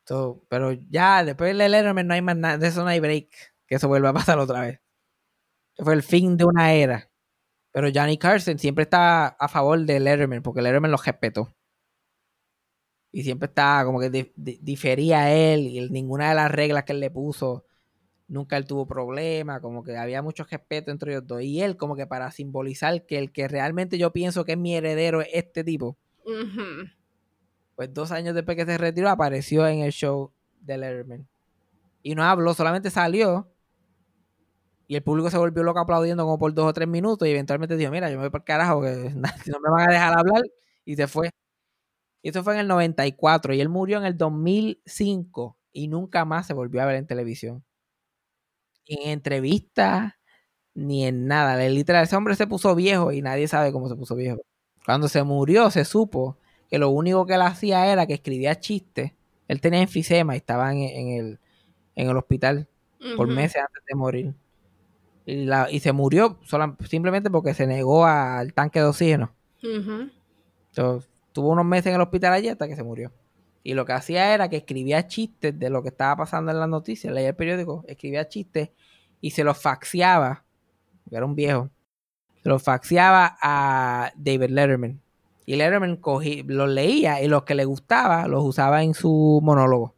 [0.08, 3.30] So, pero ya, después de Letterman no hay más nada, de eso no hay break,
[3.68, 4.80] que eso vuelva a pasar otra vez.
[5.84, 7.10] Fue el fin de una era.
[7.72, 11.54] Pero Johnny Carson siempre está a favor de Letterman, porque Letterman lo respetó.
[13.12, 16.84] Y siempre estaba como que di- di- difería a él y ninguna de las reglas
[16.84, 17.66] que él le puso,
[18.28, 21.42] nunca él tuvo problema, como que había mucho respeto entre ellos dos.
[21.42, 24.76] Y él como que para simbolizar que el que realmente yo pienso que es mi
[24.76, 25.98] heredero es este tipo,
[27.76, 31.28] pues dos años después que se retiró apareció en el show de Letterman.
[32.04, 33.48] Y no habló, solamente salió.
[34.92, 37.78] Y el público se volvió loco aplaudiendo como por dos o tres minutos y eventualmente
[37.78, 39.10] dijo, mira, yo me voy por carajo porque
[39.48, 40.44] no me van a dejar hablar.
[40.84, 41.30] Y se fue.
[42.22, 46.48] Y eso fue en el 94 y él murió en el 2005 y nunca más
[46.48, 47.64] se volvió a ver en televisión.
[48.90, 50.16] Ni en entrevistas,
[50.74, 51.58] ni en nada.
[51.70, 54.42] Literal, ese hombre se puso viejo y nadie sabe cómo se puso viejo.
[54.86, 56.38] Cuando se murió, se supo
[56.70, 59.14] que lo único que él hacía era que escribía chistes.
[59.48, 61.40] Él tenía enfisema y estaba en, el,
[61.96, 62.68] en el hospital
[63.16, 64.36] por meses antes de morir.
[65.26, 69.34] Y, la- y se murió sola- simplemente porque se negó al tanque de oxígeno.
[70.70, 73.12] Entonces, tuvo unos meses en el hospital allí hasta que se murió.
[73.64, 76.68] Y lo que hacía era que escribía chistes de lo que estaba pasando en las
[76.70, 78.70] noticias, leía el periódico, escribía chistes
[79.20, 80.44] y se los faxeaba,
[81.04, 81.70] porque era un viejo,
[82.42, 85.00] se los faxeaba a David Letterman.
[85.46, 89.94] Y Letterman cogí, los leía y los que le gustaba los usaba en su monólogo.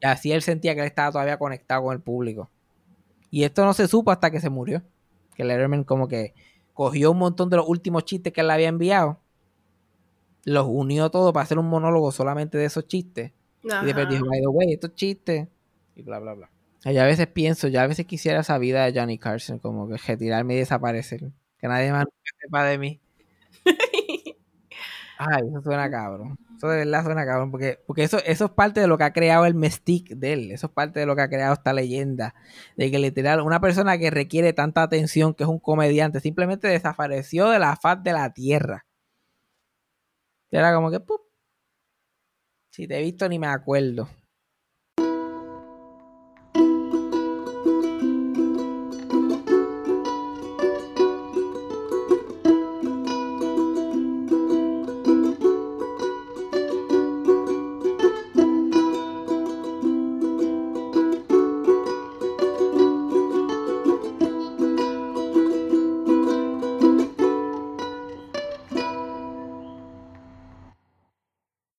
[0.00, 2.50] Y así él sentía que él estaba todavía conectado con el público.
[3.34, 4.84] Y esto no se supo hasta que se murió.
[5.34, 6.34] Que Letterman como que
[6.72, 9.18] cogió un montón de los últimos chistes que él le había enviado,
[10.44, 13.32] los unió todo para hacer un monólogo solamente de esos chistes.
[13.64, 15.48] Y después dijo, by the way, estos chistes.
[15.96, 16.50] Y bla, bla, bla.
[16.84, 19.96] Y a veces pienso, yo a veces quisiera esa vida de Johnny Carson, como que
[19.96, 21.32] retirarme y desaparecer.
[21.58, 22.04] Que nadie más
[22.40, 23.00] sepa de mí.
[25.18, 26.38] Ay, eso suena cabrón.
[26.56, 27.50] Eso de verdad suena cabrón.
[27.50, 30.50] Porque, porque eso, eso es parte de lo que ha creado el mystique de él.
[30.50, 32.34] Eso es parte de lo que ha creado esta leyenda.
[32.76, 37.48] De que literal, una persona que requiere tanta atención, que es un comediante, simplemente desapareció
[37.50, 38.86] de la faz de la tierra.
[40.50, 41.20] Era como que, ¡pup!
[42.70, 44.08] Si te he visto ni me acuerdo.